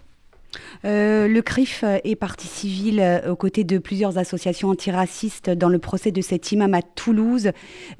Euh, 0.86 1.27
le 1.27 1.41
CRIF 1.41 1.84
est 2.03 2.15
partie 2.15 2.48
civile 2.48 3.00
euh, 3.00 3.32
aux 3.32 3.36
côtés 3.36 3.63
de 3.63 3.77
plusieurs 3.77 4.18
associations 4.18 4.70
antiracistes 4.70 5.50
dans 5.50 5.70
le 5.70 5.79
procès 5.79 6.12
de 6.12 6.22
cet 6.22 6.51
imam 6.51 6.74
à 6.74 6.82
Toulouse 6.82 7.51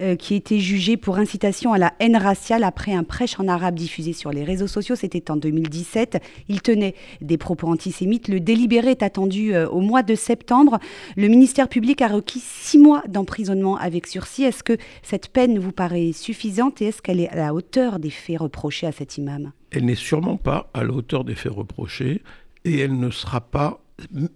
euh, 0.01 0.15
qui 0.15 0.36
été 0.36 0.60
jugé 0.60 0.98
pour 0.98 1.18
incitation 1.18 1.74
à 1.74 1.77
la 1.77 1.94
haine 2.00 2.15
raciale 2.15 2.63
après 2.63 2.94
un 2.94 3.03
prêche 3.03 3.39
en 3.39 3.48
arabe 3.48 3.75
diffusé 3.75 4.13
sur 4.13 4.32
les 4.32 4.44
réseaux 4.44 4.68
sociaux. 4.68 4.96
C'était 4.96 5.29
en 5.32 5.36
2017. 5.36 6.22
Il 6.48 6.62
tenait 6.62 6.96
des 7.22 7.38
propos 7.38 7.68
antisémites. 7.68 8.27
Le 8.27 8.39
délibéré 8.39 8.91
est 8.91 9.03
attendu 9.03 9.56
au 9.56 9.82
mois 9.82 10.03
de 10.03 10.15
septembre. 10.15 10.79
Le 11.18 11.27
ministère 11.27 11.68
public 11.68 12.01
a 12.01 12.08
requis 12.08 12.41
six 12.44 12.77
mois 12.77 13.03
d'emprisonnement 13.08 13.77
avec 13.77 14.08
sursis. 14.08 14.44
Est-ce 14.44 14.63
que 14.63 14.77
cette 15.03 15.29
peine 15.29 15.60
vous 15.60 15.72
paraît 15.72 16.12
suffisante 16.13 16.82
et 16.82 16.86
est-ce 16.86 17.01
qu'elle 17.01 17.20
est 17.20 17.29
à 17.29 17.36
la 17.36 17.53
hauteur 17.53 18.00
des 18.00 18.10
faits 18.10 18.39
reprochés 18.39 18.88
à 18.88 18.91
cet 18.91 19.18
imam? 19.18 19.51
Elle 19.72 19.86
n'est 19.86 19.96
sûrement 19.96 20.38
pas 20.38 20.70
à 20.74 20.84
la 20.84 20.92
hauteur 20.92 21.24
des 21.24 21.36
faits 21.36 21.52
reprochés 21.52 22.22
et 22.66 22.80
elle 22.80 22.98
ne 23.00 23.10
sera 23.10 23.42
pas, 23.42 23.82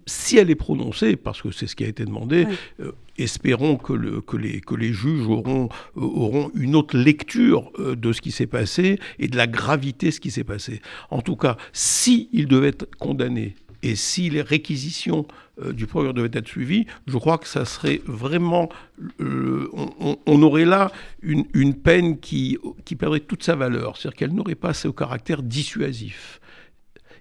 si 0.06 0.38
elle 0.38 0.50
est 0.50 0.54
prononcée, 0.54 1.16
parce 1.16 1.42
que 1.42 1.50
c'est 1.50 1.66
ce 1.66 1.76
qui 1.76 1.84
a 1.84 1.88
été 1.88 2.04
demandé, 2.04 2.46
oui. 2.48 2.56
euh, 2.80 2.92
espérons 3.18 3.76
que, 3.76 3.92
le, 3.92 4.20
que, 4.20 4.36
les, 4.36 4.60
que, 4.60 4.74
les, 4.74 4.92
juges 4.92 5.26
auront, 5.26 5.68
euh, 5.96 6.00
auront 6.00 6.50
une 6.54 6.74
autre 6.74 6.96
lecture 6.96 7.70
euh, 7.78 7.94
de 7.96 8.12
ce 8.12 8.20
qui 8.20 8.30
s'est 8.30 8.46
passé 8.46 8.98
et 9.18 9.28
de 9.28 9.36
la 9.36 9.46
gravité 9.46 10.06
de 10.06 10.10
ce 10.12 10.20
qui 10.20 10.30
s'est 10.30 10.44
passé. 10.44 10.80
En 11.10 11.20
tout 11.20 11.36
cas, 11.36 11.56
s'il 11.72 12.28
si 12.32 12.46
devait 12.46 12.68
être 12.68 12.88
condamné 12.98 13.54
et 13.84 13.96
si 13.96 14.30
les 14.30 14.40
réquisitions 14.40 15.26
euh, 15.62 15.72
du 15.72 15.86
procureur 15.86 16.14
devaient 16.14 16.30
être 16.32 16.48
suivies, 16.48 16.86
je 17.06 17.18
crois 17.18 17.36
que 17.36 17.46
ça 17.46 17.66
serait 17.66 18.00
vraiment... 18.06 18.70
On, 19.20 20.42
aurait 20.42 20.64
là 20.64 20.90
une, 21.22 21.44
une 21.52 21.74
peine 21.74 22.18
qui, 22.18 22.58
qui 22.84 22.96
perdrait 22.96 23.20
toute 23.20 23.42
sa 23.42 23.54
valeur, 23.54 23.96
c'est-à-dire 23.96 24.16
qu'elle 24.16 24.34
n'aurait 24.34 24.54
pas 24.54 24.72
ce 24.72 24.88
caractère 24.88 25.42
dissuasif. 25.42 26.40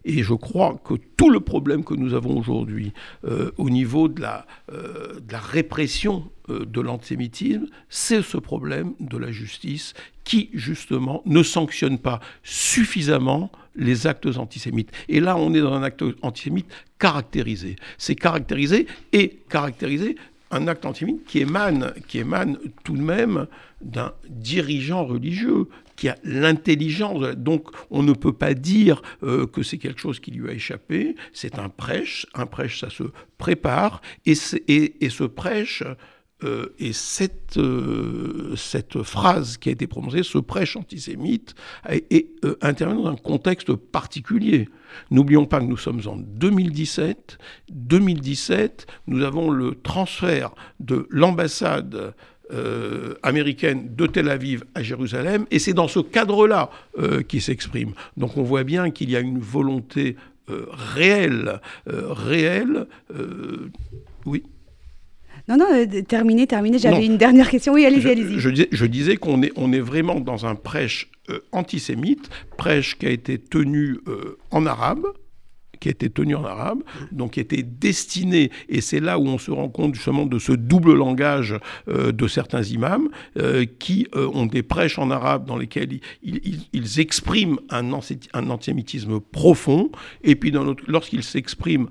Et 0.05 0.23
je 0.23 0.33
crois 0.33 0.79
que 0.83 0.95
tout 1.17 1.29
le 1.29 1.39
problème 1.39 1.83
que 1.83 1.93
nous 1.93 2.13
avons 2.13 2.37
aujourd'hui 2.37 2.91
euh, 3.25 3.51
au 3.57 3.69
niveau 3.69 4.07
de 4.07 4.21
la, 4.21 4.45
euh, 4.71 5.19
répression 5.31 6.29
euh, 6.49 6.65
de 6.65 6.81
l'antisémitisme, 6.81 7.67
c'est 7.89 8.21
ce 8.21 8.37
problème 8.37 8.93
de 8.99 9.17
la 9.17 9.31
justice 9.31 9.93
qui, 10.23 10.49
justement, 10.53 11.21
ne 11.25 11.41
sanctionne 11.41 11.97
pas 11.99 12.19
suffisamment 12.43 13.51
les 13.75 14.05
actes 14.07 14.37
antisémites. 14.37 14.91
Et 15.09 15.19
là, 15.19 15.37
on 15.37 15.53
est 15.53 15.61
dans 15.61 15.73
un 15.73 15.83
acte 15.83 16.03
antisémite 16.21 16.67
caractérisé. 16.99 17.75
C'est 17.97 18.15
caractérisé 18.15 18.87
et 19.13 19.39
caractérisé 19.49 20.15
un 20.53 20.67
acte 20.67 20.85
antisémite 20.85 21.25
qui 21.25 21.39
émane, 21.39 21.93
qui 22.07 22.19
émane 22.19 22.57
tout 22.83 22.95
de 22.95 23.01
même 23.01 23.47
d'un 23.81 24.13
dirigeant 24.29 25.05
religieux 25.05 25.67
qui 25.95 26.09
a 26.09 26.17
l'intelligence. 26.23 27.35
Donc 27.35 27.69
on 27.89 28.03
ne 28.03 28.13
peut 28.13 28.33
pas 28.33 28.53
dire 28.53 29.01
euh, 29.23 29.45
que 29.45 29.63
c'est 29.63 29.77
quelque 29.77 29.99
chose 29.99 30.19
qui 30.19 30.31
lui 30.31 30.49
a 30.49 30.53
échappé. 30.53 31.15
C'est 31.33 31.59
un 31.59 31.69
prêche. 31.69 32.25
Un 32.33 32.45
prêche, 32.45 32.79
ça 32.79 32.89
se 32.89 33.03
prépare. 33.37 34.01
Et, 34.25 34.35
et, 34.67 35.09
ce 35.09 35.23
prêche, 35.23 35.83
euh, 36.43 36.73
et 36.79 36.93
cette, 36.93 37.57
euh, 37.57 38.55
cette 38.55 39.01
phrase 39.03 39.57
qui 39.57 39.69
a 39.69 39.71
été 39.71 39.87
prononcée, 39.87 40.23
ce 40.23 40.37
prêche 40.37 40.75
antisémite, 40.75 41.55
est, 41.89 42.27
euh, 42.43 42.57
intervient 42.61 43.01
dans 43.01 43.09
un 43.09 43.15
contexte 43.15 43.73
particulier. 43.73 44.69
N'oublions 45.11 45.45
pas 45.45 45.59
que 45.59 45.65
nous 45.65 45.77
sommes 45.77 46.01
en 46.05 46.15
2017. 46.15 47.37
2017, 47.71 48.87
nous 49.07 49.23
avons 49.23 49.49
le 49.49 49.75
transfert 49.75 50.53
de 50.79 51.07
l'ambassade 51.09 52.13
euh, 52.51 53.15
américaine 53.23 53.95
de 53.95 54.05
Tel 54.05 54.29
Aviv 54.29 54.63
à 54.75 54.83
Jérusalem, 54.83 55.45
et 55.49 55.59
c'est 55.59 55.73
dans 55.73 55.87
ce 55.87 55.99
cadre-là 55.99 56.69
euh, 56.99 57.23
qu'il 57.23 57.41
s'exprime. 57.41 57.93
Donc 58.17 58.37
on 58.37 58.43
voit 58.43 58.63
bien 58.63 58.91
qu'il 58.91 59.09
y 59.09 59.15
a 59.15 59.21
une 59.21 59.39
volonté 59.39 60.17
euh, 60.49 60.67
réelle, 60.69 61.61
réelle, 61.87 62.85
oui. 64.25 64.43
Non, 65.47 65.57
non, 65.57 65.65
terminé, 66.07 66.47
terminé. 66.47 66.79
J'avais 66.79 67.05
une 67.05 67.17
dernière 67.17 67.49
question. 67.49 67.73
Oui, 67.73 67.85
allez-y, 67.85 68.09
allez-y. 68.09 68.39
Je, 68.39 68.85
disais 68.85 69.17
qu'on 69.17 69.41
est, 69.41 69.51
on 69.55 69.73
est 69.73 69.79
vraiment 69.79 70.19
dans 70.19 70.45
un 70.45 70.55
prêche 70.55 71.09
antisémite, 71.51 72.29
prêche 72.57 72.97
qui 72.97 73.07
a 73.07 73.09
été 73.09 73.37
tenu 73.37 73.99
en 74.51 74.65
arabe, 74.65 75.05
qui 75.83 75.89
a 75.89 75.91
été 75.91 76.09
tenu 76.09 76.35
en 76.35 76.45
arabe, 76.45 76.81
donc 77.11 77.31
qui 77.31 77.41
était 77.41 77.61
destiné, 77.61 78.51
et 78.69 78.79
c'est 78.79 79.01
là 79.01 79.19
où 79.19 79.27
on 79.27 79.37
se 79.37 79.51
rend 79.51 79.67
compte 79.67 79.95
justement 79.95 80.25
de 80.25 80.39
ce 80.39 80.53
double 80.53 80.93
langage 80.93 81.59
euh, 81.89 82.13
de 82.13 82.25
certains 82.29 82.63
imams, 82.63 83.09
euh, 83.37 83.65
qui 83.79 84.07
euh, 84.15 84.29
ont 84.33 84.45
des 84.45 84.63
prêches 84.63 84.97
en 84.97 85.11
arabe 85.11 85.45
dans 85.45 85.57
lesquels 85.57 85.99
ils, 86.23 86.39
ils, 86.45 86.69
ils 86.71 86.99
expriment 87.01 87.59
un, 87.69 87.91
un, 87.91 88.49
antisémitisme 88.49 89.19
profond, 89.19 89.91
et 90.23 90.37
puis 90.37 90.53
lorsqu'ils 90.87 91.23
s'expriment 91.23 91.89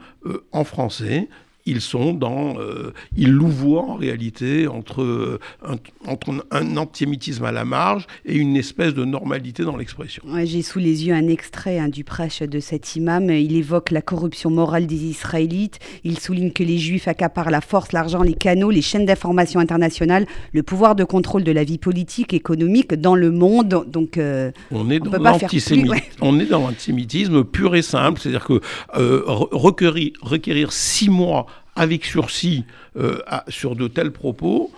en 0.52 0.64
français, 0.64 1.28
ils 1.66 1.80
sont 1.80 2.12
dans, 2.12 2.58
euh, 2.58 2.92
ils 3.16 3.30
louvoient 3.30 3.84
en 3.84 3.94
réalité 3.94 4.66
entre 4.66 5.38
un, 5.64 5.76
entre 6.06 6.44
un 6.50 6.76
antisémitisme 6.76 7.44
à 7.44 7.52
la 7.52 7.64
marge 7.64 8.06
et 8.24 8.36
une 8.36 8.56
espèce 8.56 8.94
de 8.94 9.04
normalité 9.04 9.64
dans 9.64 9.76
l'expression. 9.76 10.22
Ouais, 10.26 10.46
J'ai 10.46 10.62
sous 10.62 10.78
les 10.78 11.06
yeux 11.06 11.14
un 11.14 11.28
extrait 11.28 11.78
hein, 11.78 11.88
du 11.88 12.04
prêche 12.04 12.42
de 12.42 12.60
cet 12.60 12.96
imam. 12.96 13.30
Il 13.30 13.56
évoque 13.56 13.90
la 13.90 14.02
corruption 14.02 14.50
morale 14.50 14.86
des 14.86 15.04
Israélites. 15.04 15.78
Il 16.04 16.18
souligne 16.18 16.52
que 16.52 16.62
les 16.62 16.78
Juifs 16.78 17.08
accaparent 17.08 17.50
la 17.50 17.60
force, 17.60 17.92
l'argent, 17.92 18.22
les 18.22 18.34
canaux, 18.34 18.70
les 18.70 18.82
chaînes 18.82 19.06
d'information 19.06 19.60
internationales, 19.60 20.26
le 20.52 20.62
pouvoir 20.62 20.94
de 20.94 21.04
contrôle 21.04 21.44
de 21.44 21.52
la 21.52 21.64
vie 21.64 21.78
politique, 21.78 22.34
économique 22.34 22.94
dans 22.94 23.14
le 23.14 23.30
monde. 23.30 23.84
Donc, 23.86 24.18
euh, 24.18 24.50
on 24.70 24.90
est 24.90 25.00
on 25.06 25.10
dans 25.10 25.18
l'antisémitisme. 25.18 25.90
Ouais. 25.90 26.02
On 26.20 26.38
est 26.40 26.46
dans 26.46 26.60
l'antisémitisme 26.60 27.44
pur 27.44 27.74
et 27.74 27.82
simple, 27.82 28.20
c'est-à-dire 28.20 28.44
que 28.44 28.60
euh, 28.96 29.22
requérir, 29.26 30.12
requérir 30.22 30.72
six 30.72 31.10
mois 31.10 31.46
avec 31.74 32.04
sursis 32.04 32.64
euh, 32.96 33.20
sur 33.48 33.76
de 33.76 33.88
tels 33.88 34.12
propos, 34.12 34.72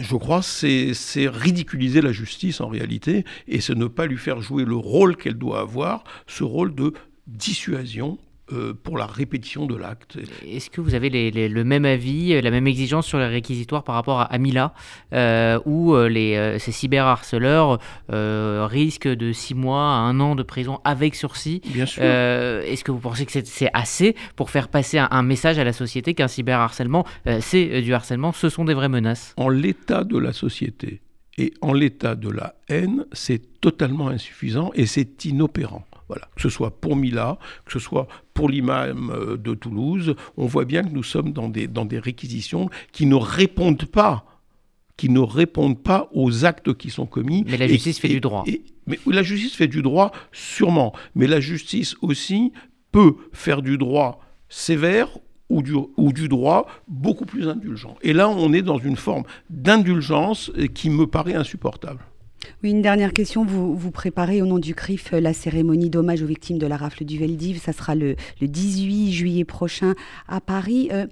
je 0.00 0.16
crois 0.16 0.42
c'est 0.42 0.92
ridiculiser 1.28 2.00
la 2.00 2.12
justice 2.12 2.60
en 2.60 2.68
réalité 2.68 3.24
et 3.46 3.60
c'est 3.60 3.74
ne 3.74 3.86
pas 3.86 4.06
lui 4.06 4.18
faire 4.18 4.40
jouer 4.40 4.64
le 4.64 4.76
rôle 4.76 5.16
qu'elle 5.16 5.38
doit 5.38 5.60
avoir, 5.60 6.04
ce 6.26 6.42
rôle 6.42 6.74
de 6.74 6.92
dissuasion 7.26 8.18
euh, 8.52 8.74
pour 8.74 8.98
la 8.98 9.06
répétition 9.06 9.66
de 9.66 9.76
l'acte. 9.76 10.18
Est-ce 10.46 10.70
que 10.70 10.80
vous 10.80 10.94
avez 10.94 11.10
les, 11.10 11.30
les, 11.30 11.48
le 11.48 11.64
même 11.64 11.84
avis, 11.84 12.40
la 12.40 12.50
même 12.50 12.66
exigence 12.66 13.06
sur 13.06 13.18
les 13.18 13.26
réquisitoires 13.26 13.84
par 13.84 13.94
rapport 13.94 14.20
à 14.20 14.24
Amila, 14.24 14.74
euh, 15.12 15.58
où 15.64 15.94
les, 15.96 16.36
euh, 16.36 16.58
ces 16.58 16.72
cyberharceleurs 16.72 17.78
euh, 18.12 18.66
risquent 18.68 19.08
de 19.08 19.32
6 19.32 19.54
mois 19.54 19.82
à 19.82 19.98
1 19.98 20.20
an 20.20 20.34
de 20.34 20.42
prison 20.42 20.80
avec 20.84 21.14
sursis? 21.14 21.60
Bien 21.66 21.86
sûr. 21.86 22.02
Euh, 22.04 22.62
Est-ce 22.62 22.84
que 22.84 22.90
vous 22.92 22.98
pensez 23.00 23.26
que 23.26 23.32
c'est 23.32 23.70
assez 23.72 24.14
pour 24.36 24.50
faire 24.50 24.68
passer 24.68 24.98
un, 24.98 25.08
un, 25.10 25.22
message 25.22 25.58
à 25.58 25.64
la 25.64 25.72
société 25.72 26.14
qu'un 26.14 26.28
cyberharcèlement, 26.28 27.04
euh, 27.26 27.38
c'est 27.40 27.82
du 27.82 27.94
harcèlement, 27.94 28.32
ce 28.32 28.48
sont 28.48 28.64
des 28.64 28.74
vraies 28.74 28.88
menaces 28.88 29.34
En 29.36 29.48
l'état 29.48 30.04
de 30.04 30.18
la 30.18 30.32
société 30.32 31.00
et 31.38 31.54
en 31.60 31.72
l'état 31.72 32.14
de 32.16 32.30
la 32.30 32.54
haine, 32.68 33.06
c'est 33.12 33.60
totalement 33.60 34.08
insuffisant 34.08 34.70
et 34.74 34.86
c'est 34.86 35.24
inopérant. 35.24 35.84
Voilà. 36.08 36.28
Que 36.34 36.42
ce 36.42 36.48
soit 36.48 36.80
pour 36.80 36.96
Mila, 36.96 37.38
que 37.64 37.72
ce 37.72 37.78
soit 37.78 38.08
pour 38.34 38.48
l'imam 38.48 39.36
de 39.38 39.54
Toulouse, 39.54 40.14
on 40.36 40.46
voit 40.46 40.64
bien 40.64 40.82
que 40.82 40.90
nous 40.90 41.02
sommes 41.02 41.32
dans 41.32 41.48
des, 41.48 41.66
dans 41.66 41.84
des 41.84 41.98
réquisitions 41.98 42.70
qui 42.92 43.06
ne 43.06 43.14
répondent 43.14 43.84
pas 43.84 44.24
qui 44.98 45.08
ne 45.08 45.20
répondent 45.20 45.80
pas 45.80 46.10
aux 46.12 46.44
actes 46.44 46.74
qui 46.74 46.90
sont 46.90 47.06
commis. 47.06 47.44
Mais 47.46 47.56
la 47.56 47.68
justice 47.68 47.98
et, 47.98 48.00
fait 48.00 48.08
et, 48.08 48.14
du 48.14 48.20
droit. 48.20 48.42
Et, 48.46 48.64
mais 48.86 48.98
la 49.06 49.22
justice 49.22 49.54
fait 49.54 49.68
du 49.68 49.80
droit, 49.80 50.10
sûrement. 50.32 50.92
Mais 51.14 51.28
la 51.28 51.40
justice 51.40 51.94
aussi 52.02 52.52
peut 52.90 53.14
faire 53.32 53.62
du 53.62 53.78
droit 53.78 54.20
sévère 54.48 55.08
ou 55.48 55.62
du, 55.62 55.74
ou 55.96 56.12
du, 56.12 56.28
droit 56.28 56.66
beaucoup 56.88 57.24
plus 57.24 57.48
indulgent. 57.48 57.96
Et 58.02 58.12
là, 58.12 58.28
on 58.28 58.52
est 58.52 58.60
dans 58.60 58.78
une 58.78 58.96
forme 58.96 59.22
d'indulgence 59.48 60.50
qui 60.74 60.90
me 60.90 61.06
paraît 61.06 61.34
insupportable. 61.34 62.00
Oui, 62.62 62.70
une 62.70 62.82
dernière 62.82 63.12
question. 63.12 63.44
Vous, 63.44 63.76
vous 63.76 63.90
préparez 63.90 64.42
au 64.42 64.46
nom 64.46 64.58
du 64.58 64.74
CRIF 64.74 65.12
la 65.12 65.32
cérémonie 65.32 65.90
d'hommage 65.90 66.22
aux 66.22 66.26
victimes 66.26 66.58
de 66.58 66.66
la 66.66 66.76
rafle 66.76 67.04
du 67.04 67.18
Veldiv. 67.18 67.60
Ça 67.60 67.72
sera 67.72 67.94
le, 67.94 68.16
le 68.40 68.48
18 68.48 69.12
juillet 69.12 69.44
prochain 69.44 69.94
à 70.26 70.40
Paris. 70.40 70.88
Euh, 70.92 71.06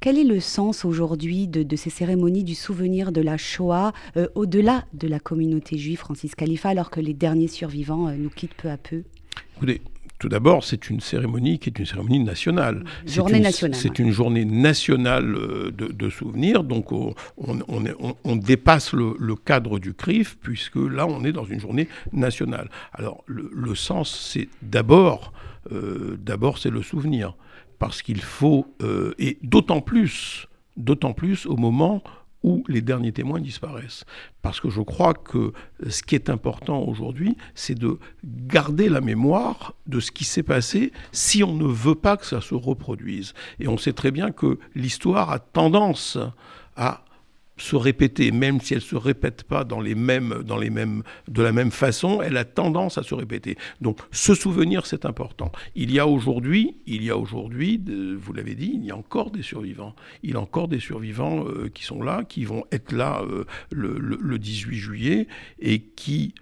quel 0.00 0.16
est 0.16 0.24
le 0.24 0.40
sens 0.40 0.86
aujourd'hui 0.86 1.46
de, 1.46 1.76
ces 1.76 1.90
cérémonies 1.90 2.42
du 2.42 2.54
souvenir 2.54 3.12
de 3.12 3.20
la 3.20 3.36
Shoah 3.36 3.92
euh, 4.16 4.28
au-delà 4.34 4.86
de 4.94 5.06
la 5.06 5.20
communauté 5.20 5.76
juive, 5.76 5.98
Francis 5.98 6.34
Khalifa, 6.34 6.70
alors 6.70 6.88
que 6.90 7.00
les 7.00 7.12
derniers 7.12 7.48
survivants 7.48 8.08
euh, 8.08 8.14
nous 8.16 8.30
quittent 8.30 8.54
peu 8.54 8.70
à 8.70 8.78
peu? 8.78 9.02
Écoutez, 9.56 9.82
tout 10.20 10.28
d'abord, 10.28 10.62
c'est 10.62 10.88
une 10.90 11.00
cérémonie 11.00 11.58
qui 11.58 11.70
est 11.70 11.78
une 11.78 11.86
cérémonie 11.86 12.20
nationale. 12.20 12.84
Journée 13.06 13.38
une, 13.38 13.42
nationale. 13.42 13.74
C'est 13.74 13.98
une 13.98 14.12
journée 14.12 14.44
nationale 14.44 15.32
de, 15.32 15.88
de 15.88 16.10
souvenirs, 16.10 16.62
donc 16.62 16.92
on, 16.92 17.14
on, 17.38 17.58
on, 17.68 18.14
on 18.22 18.36
dépasse 18.36 18.92
le, 18.92 19.16
le, 19.18 19.34
cadre 19.34 19.78
du 19.78 19.94
CRIF, 19.94 20.36
puisque 20.40 20.76
là, 20.76 21.06
on 21.06 21.24
est 21.24 21.32
dans 21.32 21.46
une 21.46 21.58
journée 21.58 21.88
nationale. 22.12 22.70
Alors, 22.92 23.24
le, 23.26 23.50
le 23.52 23.74
sens, 23.74 24.30
c'est 24.32 24.48
d'abord 24.62 25.32
d'abord 26.18 26.58
c'est 26.58 26.70
le 26.70 26.82
souvenir. 26.82 27.34
Parce 27.78 28.02
qu'il 28.02 28.20
faut, 28.20 28.66
et 29.18 29.38
d'autant 29.42 29.80
plus, 29.80 30.46
d'autant 30.76 31.12
plus 31.12 31.46
au 31.46 31.56
moment 31.56 32.02
où 32.42 32.64
les 32.68 32.80
derniers 32.80 33.12
témoins 33.12 33.40
disparaissent. 33.40 34.04
Parce 34.42 34.60
que 34.60 34.70
je 34.70 34.80
crois 34.80 35.14
que 35.14 35.52
ce 35.88 36.02
qui 36.02 36.14
est 36.14 36.30
important 36.30 36.82
aujourd'hui, 36.82 37.36
c'est 37.54 37.78
de 37.78 37.98
garder 38.24 38.88
la 38.88 39.00
mémoire 39.00 39.74
de 39.86 40.00
ce 40.00 40.10
qui 40.10 40.24
s'est 40.24 40.42
passé 40.42 40.92
si 41.12 41.44
on 41.44 41.54
ne 41.54 41.66
veut 41.66 41.94
pas 41.94 42.16
que 42.16 42.26
ça 42.26 42.40
se 42.40 42.54
reproduise. 42.54 43.34
Et 43.58 43.68
on 43.68 43.76
sait 43.76 43.92
très 43.92 44.10
bien 44.10 44.30
que 44.30 44.58
l'histoire 44.74 45.30
a 45.30 45.38
tendance 45.38 46.18
à 46.76 47.04
se 47.60 47.76
répéter, 47.76 48.30
même 48.32 48.60
si 48.60 48.74
elle 48.74 48.80
ne 48.80 48.84
se 48.84 48.96
répète 48.96 49.44
pas 49.44 49.64
dans 49.64 49.80
les 49.80 49.94
mêmes, 49.94 50.42
dans 50.44 50.56
les 50.56 50.70
mêmes, 50.70 51.02
de 51.28 51.42
la 51.42 51.52
même 51.52 51.70
façon, 51.70 52.22
elle 52.22 52.36
a 52.36 52.44
tendance 52.44 52.98
à 52.98 53.02
se 53.02 53.14
répéter. 53.14 53.56
Donc 53.80 54.00
ce 54.10 54.34
souvenir, 54.34 54.86
c'est 54.86 55.04
important. 55.04 55.52
Il 55.74 55.92
y 55.92 55.98
a 55.98 56.06
aujourd'hui, 56.06 56.76
il 56.86 57.04
y 57.04 57.10
a 57.10 57.16
aujourd'hui, 57.16 57.82
vous 58.18 58.32
l'avez 58.32 58.54
dit, 58.54 58.72
il 58.74 58.84
y 58.84 58.90
a 58.90 58.96
encore 58.96 59.30
des 59.30 59.42
survivants. 59.42 59.94
Il 60.22 60.30
y 60.30 60.34
a 60.34 60.40
encore 60.40 60.68
des 60.68 60.80
survivants 60.80 61.44
euh, 61.46 61.68
qui 61.68 61.84
sont 61.84 62.02
là, 62.02 62.24
qui 62.24 62.44
vont 62.44 62.64
être 62.72 62.92
là 62.92 63.22
euh, 63.22 63.44
le, 63.70 63.98
le 63.98 64.38
18 64.38 64.76
juillet 64.76 65.28
et 65.58 65.80
qui 65.80 66.34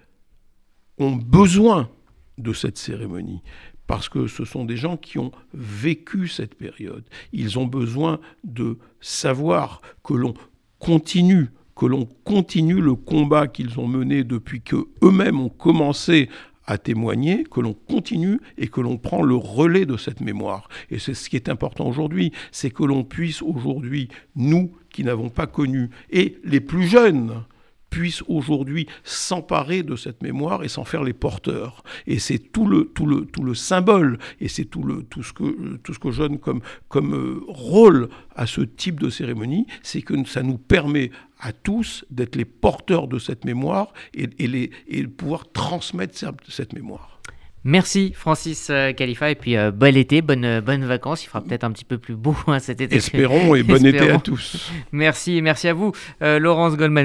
ont 0.97 1.15
besoin 1.15 1.89
de 2.37 2.53
cette 2.53 2.77
cérémonie 2.77 3.41
parce 3.89 4.07
que 4.07 4.27
ce 4.27 4.45
sont 4.45 4.65
des 4.65 4.77
gens 4.77 4.97
qui 4.97 5.17
ont 5.17 5.31
vécu 5.51 6.27
cette 6.27 6.53
période. 6.53 7.03
Ils 7.33 7.57
ont 7.57 7.65
besoin 7.65 8.19
de 8.43 8.77
savoir 9.01 9.81
que 10.03 10.13
l'on 10.13 10.35
continue, 10.79 11.49
que 11.75 11.85
l'on 11.85 12.07
continue 12.23 12.81
le 12.81 12.95
combat 12.95 13.47
qu'ils 13.47 13.79
ont 13.79 13.87
mené 13.87 14.23
depuis 14.23 14.61
que 14.61 14.87
eux-mêmes 15.01 15.39
ont 15.39 15.49
commencé 15.49 16.29
à 16.65 16.77
témoigner, 16.77 17.43
que 17.49 17.61
l'on 17.61 17.73
continue 17.73 18.39
et 18.57 18.67
que 18.67 18.79
l'on 18.79 18.97
prend 18.97 19.23
le 19.23 19.35
relais 19.35 19.85
de 19.85 19.97
cette 19.97 20.21
mémoire. 20.21 20.69
Et 20.91 20.99
c'est 20.99 21.15
ce 21.15 21.29
qui 21.29 21.35
est 21.35 21.49
important 21.49 21.87
aujourd'hui, 21.87 22.31
c'est 22.51 22.69
que 22.69 22.83
l'on 22.83 23.03
puisse 23.03 23.41
aujourd'hui, 23.41 24.09
nous 24.35 24.71
qui 24.89 25.03
n'avons 25.03 25.29
pas 25.29 25.47
connu, 25.47 25.89
et 26.11 26.37
les 26.43 26.59
plus 26.59 26.87
jeunes, 26.87 27.43
puissent 27.89 28.23
aujourd'hui 28.27 28.87
s'emparer 29.03 29.83
de 29.83 29.95
cette 29.95 30.21
mémoire 30.23 30.63
et 30.63 30.67
s'en 30.67 30.83
faire 30.83 31.03
les 31.03 31.13
porteurs. 31.13 31.83
Et 32.07 32.19
c'est 32.19 32.39
tout 32.39 32.65
le, 32.65 32.85
tout, 32.85 33.05
le, 33.05 33.25
tout 33.25 33.43
le 33.43 33.53
symbole, 33.55 34.19
et 34.39 34.47
c'est 34.47 34.65
tout, 34.65 34.83
le, 34.83 35.03
tout, 35.03 35.23
ce 35.23 35.33
que, 35.33 35.77
tout 35.77 35.93
ce 35.93 35.99
que 35.99 36.11
je 36.11 36.21
donne 36.23 36.39
comme, 36.39 36.61
comme 36.87 37.15
euh, 37.15 37.41
rôle 37.47 38.09
à 38.35 38.45
ce 38.45 38.61
type 38.61 38.99
de 38.99 39.09
cérémonie, 39.09 39.65
c'est 39.83 40.01
que 40.01 40.13
ça 40.25 40.43
nous 40.43 40.57
permet 40.57 41.11
à 41.39 41.53
tous 41.53 42.05
d'être 42.09 42.35
les 42.35 42.45
porteurs 42.45 43.07
de 43.07 43.17
cette 43.17 43.45
mémoire 43.45 43.93
et, 44.13 44.29
et, 44.39 44.47
les, 44.47 44.71
et 44.87 45.03
pouvoir 45.07 45.51
transmettre 45.51 46.17
cette 46.47 46.73
mémoire. 46.73 47.19
Merci 47.65 48.13
Francis 48.15 48.69
euh, 48.69 48.93
Khalifa 48.93 49.31
et 49.31 49.35
puis 49.35 49.57
euh, 49.57 49.71
bon 49.71 49.95
été, 49.97 50.21
bonne, 50.21 50.61
bonne 50.61 50.85
vacances. 50.85 51.25
Il 51.25 51.27
fera 51.27 51.41
peut-être 51.41 51.65
un 51.65 51.71
petit 51.71 51.83
peu 51.83 51.97
plus 51.97 52.15
beau 52.15 52.33
hein, 52.47 52.59
cet 52.59 52.79
été. 52.79 52.95
Espérons 52.95 53.53
et 53.53 53.63
bon 53.63 53.85
été 53.85 54.09
à 54.09 54.17
tous. 54.17 54.71
Merci, 54.93 55.41
merci 55.41 55.67
à 55.67 55.73
vous 55.73 55.91
Laurence 56.21 56.77
Goldman. 56.77 56.97